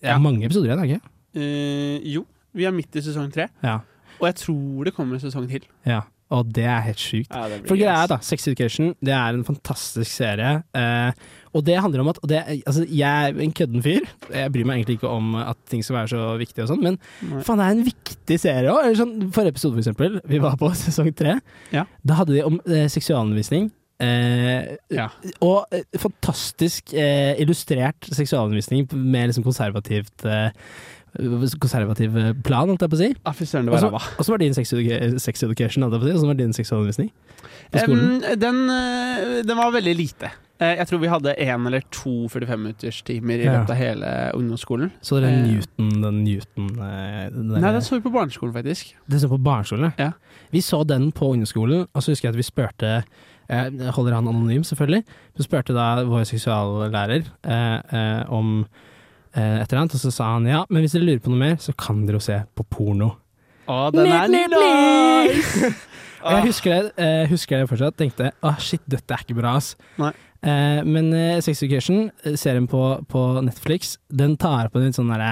[0.00, 0.18] Det er Ja.
[0.22, 1.14] mange episoder igjen, er det ikke?
[1.36, 2.24] Uh, jo,
[2.56, 3.80] vi er midt i sesong tre, Ja.
[4.20, 5.66] Og jeg tror det kommer en sesong til.
[5.86, 6.02] ja.
[6.28, 7.30] Og det er helt sjukt.
[7.32, 10.58] Ja, For greia er da, Sex Education det er en fantastisk serie.
[10.76, 11.22] Eh,
[11.56, 14.04] og det handler om at og det, altså, Jeg er en kødden fyr.
[14.34, 16.98] Jeg bryr meg egentlig ikke om at ting skal være så viktige, og sånn men
[17.30, 17.40] Nei.
[17.46, 18.90] faen, det er en viktig serie òg.
[19.00, 20.20] Sånn, Forrige episode, for eksempel.
[20.28, 21.38] Vi var på sesong tre.
[21.72, 21.86] Ja.
[22.04, 23.70] Da hadde de om eh, seksualundervisning.
[23.98, 25.08] Eh, Ja.
[25.40, 30.52] Og eh, fantastisk eh, illustrert seksualundervisning med liksom konservativt eh,
[31.60, 33.10] konservativ plan, holdt jeg på å si.
[33.24, 34.72] Ah, Og var så og var din sex,
[35.22, 36.14] sex education, holdt jeg på å si.
[36.16, 37.10] Og så var din seksualundervisning
[37.72, 38.22] på skolen.
[38.24, 40.30] Em, den, eh, den var veldig lite.
[40.60, 44.90] Eh, Jeg tror vi hadde én eller to 45-minutterstimer i løpet av hele ungdomsskolen.
[45.00, 48.94] Så dere Eh, Newton, den Newton eh, den Nei, den så vi på barneskolen, faktisk.
[49.08, 50.12] Det så på barneskolen, Ja.
[50.50, 53.04] Vi så den på ungdomsskolen, og så husker jeg at vi spurte
[53.48, 55.04] eh, holder han anonym, selvfølgelig.
[55.36, 58.87] Vi spurte da vår seksuallærer eh, eh, om eh,
[59.34, 61.58] et eller annet, og så sa han ja, men hvis dere lurer på noe mer,
[61.62, 63.12] så kan dere jo se på porno.
[63.68, 65.72] Å, den er nice!
[66.18, 67.96] Og jeg husker det, eh, husker det fortsatt.
[67.98, 69.74] Tenkte å shit, dette er ikke bra, ass.
[70.00, 70.10] Nei.
[70.42, 74.98] Eh, men eh, Sex Education, eh, serien på, på Netflix, den tar opp en litt
[74.98, 75.30] sånn derre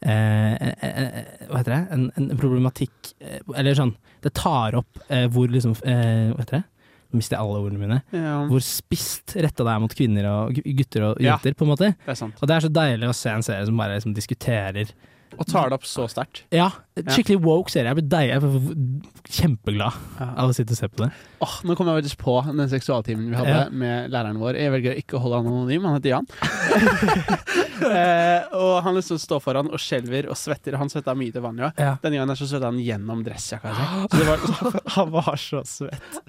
[0.00, 1.18] eh, eh, eh,
[1.50, 1.80] Hva heter det?
[1.96, 3.92] En, en problematikk eh, Eller sånn
[4.24, 6.64] Det tar opp eh, hvor liksom eh, Hva heter det?
[7.12, 8.02] Mister jeg alle ordene mine.
[8.14, 11.32] Ja, Hvor spist retta det er mot kvinner og gutter og Ja.
[11.36, 11.94] jenter, på en måte.
[12.06, 12.32] det.
[12.40, 14.92] Og det er så deilig å se en serie som bare liksom diskuterer
[15.38, 16.42] Og tar det opp så sterkt.
[16.54, 17.92] Ja, skikkelig woke serie.
[17.92, 18.32] Jeg blir deilig.
[18.34, 19.92] Jeg blir kjempeglad
[20.26, 21.10] av å sitte og se på det.
[21.44, 23.68] Åh, nå kom jeg faktisk på den seksualtimen vi hadde Ja.
[23.70, 24.58] med læreren vår.
[24.58, 26.26] Jeg velger ikke å holde han anonym, han heter Jan.
[27.90, 30.76] eh, og han liksom står foran og skjelver og svetter.
[30.80, 31.78] Han svetta mye til vannet.
[31.80, 31.94] Ja.
[32.02, 33.86] Denne gangen så svetta han gjennom dressjakka si.
[34.96, 36.20] Han var så svett.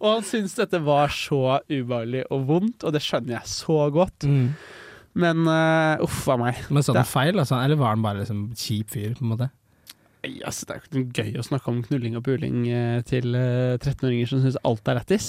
[0.00, 4.26] Og han syntes dette var så ubehagelig og vondt, og det skjønner jeg så godt.
[5.16, 6.58] Men uh, uff a meg.
[6.68, 7.58] Men sa han feil, altså?
[7.62, 9.50] Eller var han bare liksom kjip fyr, på en måte?
[10.26, 13.36] Nei, altså, det er jo ikke gøy å snakke om knulling og puling eh, til
[13.38, 15.28] eh, 13-åringer som syns alt er lættis.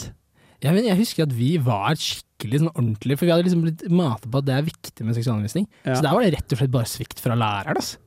[0.63, 4.25] Ja, jeg husker at vi var skikkelig sånn ordentlige, for vi hadde liksom blitt matet
[4.33, 5.67] på at det er viktig med seksualundervisning.
[5.83, 5.99] Ja.
[5.99, 8.01] Så der var det rett og slett bare svikt fra læreren, altså.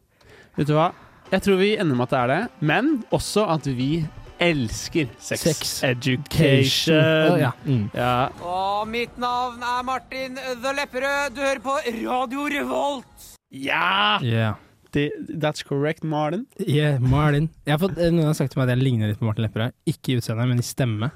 [0.58, 0.88] Vet du hva?
[1.30, 2.40] Jeg tror vi ender med at det er det,
[2.72, 3.92] men også at vi
[4.40, 6.96] elsker sex, Sex education.
[6.96, 7.52] Å, ja.
[7.66, 7.84] Mm.
[7.94, 8.14] Ja.
[8.40, 11.36] Og mitt navn er Martin The Lepperød.
[11.36, 13.30] Du hører på Radio Revolt.
[13.52, 14.18] ja!
[14.24, 14.58] Yeah.
[14.92, 16.48] The, that's correct, Martin.
[16.58, 17.44] Yeah, Martin.
[17.64, 19.44] Jeg har fått, eh, noen har sagt til meg at jeg ligner litt på Martin
[19.46, 19.76] Lepperød.
[19.86, 21.12] Ikke i utseende, men i stemme.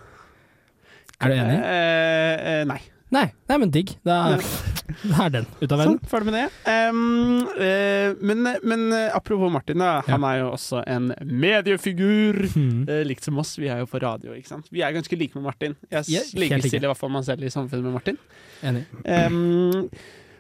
[1.19, 1.57] Er du enig?
[1.59, 2.79] Eh, eh, nei.
[3.15, 3.93] Nei, nei men digg.
[4.07, 4.17] Da,
[5.11, 6.01] da er den ute av Sånn, verden.
[6.11, 6.47] ferdig med det.
[6.67, 9.93] Um, uh, men, men eh, apropos Martin, da.
[10.09, 12.41] Han er jo også en mediefigur.
[12.57, 12.83] Mm.
[12.91, 13.55] Uh, likt som oss.
[13.61, 14.69] Vi er jo på radio, ikke sant.
[14.75, 15.79] Vi er ganske like med Martin.
[15.93, 18.21] Jeg Ja, likestiller i hvert fall meg selv i samfunnet med Martin.
[18.67, 18.85] Enig.
[19.07, 19.89] Um,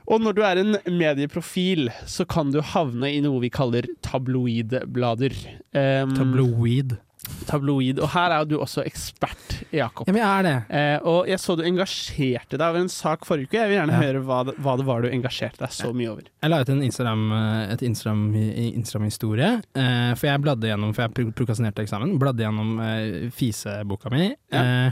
[0.05, 5.33] og når du er en medieprofil, så kan du havne i noe vi kaller tabloidblader.
[5.73, 6.99] Um, Tabloid.
[7.47, 7.99] Tabloid.
[8.01, 10.07] Og her er jo du også ekspert, Jakob.
[10.09, 10.55] Ja, men jeg er det.
[10.77, 13.59] Eh, og jeg så du engasjerte deg over en sak forrige uke.
[13.61, 14.03] Jeg vil gjerne Ja.
[14.03, 16.23] høre hva det, hva det var du engasjerte deg så mye over.
[16.43, 21.03] Jeg la ut en Instagram, eh, et Instagram- Instagram-historie, eh, for jeg bladde gjennom, for
[21.03, 24.35] jeg pro- prokastinerte eksamen, bladde gjennom eh, fiseboka mi.
[24.53, 24.91] Eh,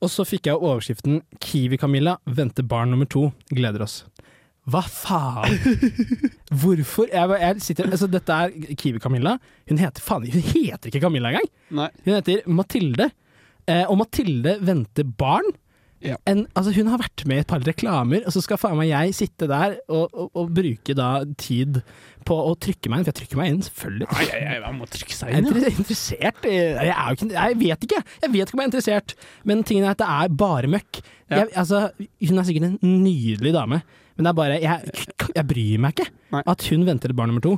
[0.00, 4.04] og så fikk jeg overskriften 'Kiwi-Camilla venter barn nummer to, gleder oss'.
[4.68, 5.56] Hva faen?
[6.52, 7.08] Hvorfor?
[7.12, 9.36] Jeg, jeg sitter, altså dette er Kiwi-Camilla.
[9.70, 11.48] Hun heter faen hun heter ikke Camilla engang!
[11.80, 11.88] Nei.
[12.04, 13.10] Hun heter Mathilde.
[13.70, 15.48] Eh, og Mathilde venter barn.
[16.00, 16.14] Ja.
[16.28, 18.88] En, altså hun har vært med i et par reklamer, og så skal faen meg
[18.88, 21.82] jeg sitte der og, og, og bruke da tid
[22.24, 24.08] på å trykke meg inn, for jeg trykker meg inn, selvfølgelig.
[24.14, 25.52] Nei, jeg, jeg, jeg må trykke seg er inn, ja.
[25.60, 28.00] inter- interessert i Jeg er ikke Jeg vet ikke!
[28.24, 29.14] Jeg vet ikke om jeg er interessert,
[29.50, 31.02] men tingen er at det er bare møkk.
[31.30, 31.42] Ja.
[31.42, 33.82] Jeg, altså, hun er sikkert en nydelig dame,
[34.16, 35.06] men det er bare Jeg,
[35.36, 36.42] jeg bryr meg ikke Nei.
[36.46, 37.56] at hun venter et barn nummer to.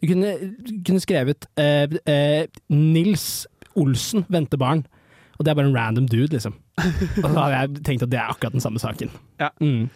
[0.00, 0.30] Du kunne,
[0.64, 3.46] du kunne skrevet eh, eh, Nils
[3.76, 4.84] Olsen venter barn.
[5.38, 6.54] Og det er bare en random dude, liksom.
[6.76, 9.08] Og så hadde jeg tenkt at det er akkurat den samme saken.
[9.40, 9.48] Ja.
[9.60, 9.86] Mm.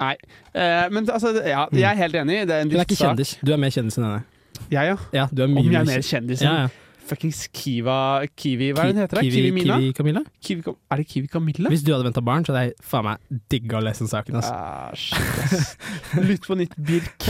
[0.00, 0.14] Nei.
[0.54, 2.40] Eh, men altså, ja, jeg er helt enig.
[2.48, 3.06] Det er en Hun er ikke drittsak.
[3.12, 3.36] kjendis.
[3.46, 4.24] Du er mer kjendis enn henne.
[4.72, 4.96] Jeg, ja.
[5.14, 6.68] Ja, du er mye Om jeg er mer mer kjen- kjendis Ja, enn ja.
[7.08, 7.96] Fuckings Kiva
[8.38, 9.20] Kiwi, hva er den heter?
[9.24, 9.78] Kiwi, Kiwi Mina?
[9.80, 10.22] Kiwi Camilla?
[10.44, 11.72] Kiwi, er det Kiwi Camilla?
[11.72, 14.38] Hvis du hadde venta barn, så hadde jeg faen meg digga å lese den saken.
[14.40, 14.54] Altså.
[14.54, 15.88] Ah, shit.
[16.28, 17.28] Lytt på nytt Birk.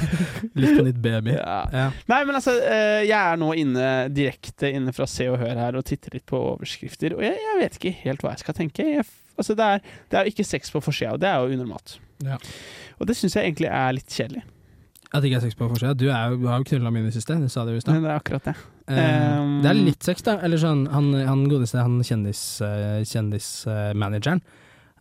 [0.60, 1.36] Litt på nytt baby.
[1.36, 1.58] Ja.
[1.74, 1.86] Ja.
[2.12, 5.78] Nei, men altså, eh, jeg er nå inne direkte inne fra Se og Hør her
[5.78, 8.90] og titter litt på overskrifter, og jeg, jeg vet ikke helt hva jeg skal tenke.
[8.96, 9.06] Jeg,
[9.36, 11.98] altså, det, er, det er jo ikke sex på forsida, og det er jo unormalt.
[12.24, 12.38] Ja.
[13.00, 14.46] Og det syns jeg egentlig er litt kjedelig.
[15.12, 15.94] At det ikke er sex på forsida.
[15.94, 17.96] Du, du har jo knulla mine i siste, du sa det jo i stad.
[17.96, 18.56] Men det er akkurat det.
[18.88, 20.36] Eh, Um, det er litt sex, da.
[20.44, 24.42] Eller sånn, han, han godeste han kjendis, uh, kjendismanageren.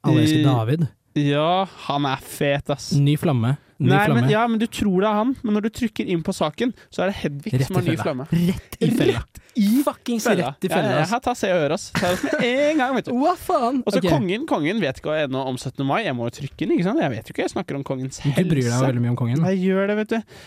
[0.05, 0.87] Alle David.
[1.15, 2.91] Ja, han er fet, ass.
[2.99, 3.55] Ny flamme.
[3.77, 4.21] Ny Nei, flamme.
[4.21, 6.73] men, ja, men du tror det er han, men når du trykker inn på saken,
[6.91, 8.27] så er det Hedvig Rett som har ny flamme.
[8.31, 9.23] Rett i fella.
[9.55, 10.49] I Fuckings fella.
[10.51, 10.91] rett i fella.
[10.91, 11.87] Ja, ja, her tar ta Se og Hør, ass.
[11.95, 13.13] Ta det med en gang, vet du.
[13.19, 13.81] Hva faen?
[13.83, 14.11] Og så okay.
[14.11, 15.83] kongen, kongen vet ikke ennå om 17.
[15.87, 16.01] mai.
[16.03, 17.03] Jeg må jo trykke inn, ikke sant?
[17.03, 18.43] Jeg vet jo ikke, jeg snakker om kongens helse.
[18.43, 19.47] Du bryr deg veldig mye om kongen.
[19.53, 20.37] Jeg gjør det, vet du.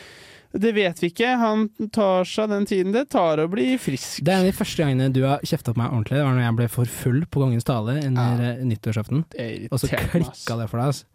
[0.52, 1.34] Det vet vi ikke.
[1.40, 4.22] Han tar seg den tiden det tar å bli frisk.
[4.24, 6.16] Det er en av de første gangene du har kjefta på meg ordentlig.
[6.16, 8.56] Det var når jeg ble for full på kongens tale under ja.
[8.64, 9.24] nyttårsaften.
[9.68, 10.88] Og så klikka det for deg.
[10.88, 11.08] Altså.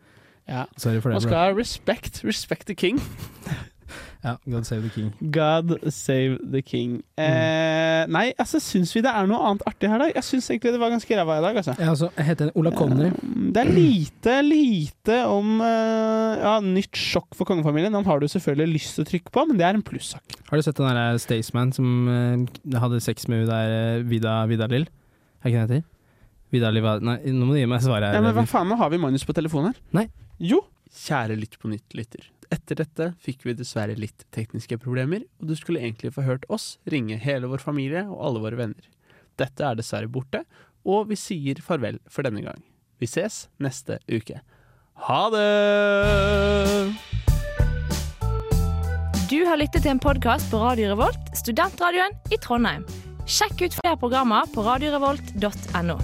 [0.49, 0.65] Ja.
[0.77, 1.21] Sorry for det.
[1.21, 2.23] Man skal ha respect.
[2.27, 3.01] Respect the king.
[4.23, 5.09] Ja, God save the king.
[5.35, 7.01] God save the king.
[7.19, 7.23] Mm.
[7.25, 10.07] Eh, nei, altså, syns vi det er noe annet artig her, da?
[10.13, 11.75] Jeg syns egentlig det var ganske ræva i dag, altså.
[11.75, 13.09] Ja, altså, jeg heter Ola Conny.
[13.53, 17.91] Det er lite, lite om eh, ja, nytt sjokk for kongefamilien.
[17.91, 20.37] Den har du selvfølgelig lyst til å trykke på, men det er en plussak.
[20.47, 24.39] Har du sett den der Staysman som eh, hadde sex med hun der eh, Vida,
[24.47, 24.87] Vida Lill?
[25.43, 25.89] Er ikke det hun heter?
[26.53, 26.95] Vida Liva...
[27.03, 28.15] Nei, nå må du gi meg svaret.
[28.15, 29.83] Ja, men hva faen, nå har vi Magnus på telefonen her.
[29.99, 30.07] Nei.
[30.39, 30.63] Jo.
[31.03, 32.29] Kjære Lytt på nytt, lytter.
[32.51, 36.77] Etter dette fikk vi dessverre litt tekniske problemer, og du skulle egentlig få hørt oss
[36.89, 38.89] ringe hele vår familie og alle våre venner.
[39.39, 40.43] Dette er dessverre borte,
[40.83, 42.59] og vi sier farvel for denne gang.
[42.99, 44.41] Vi ses neste uke.
[45.07, 45.47] Ha det!
[49.31, 52.83] Du har lyttet til en podkast på Radio Revolt, studentradioen i Trondheim.
[53.25, 55.97] Sjekk ut flere programmer på radiorevolt.no.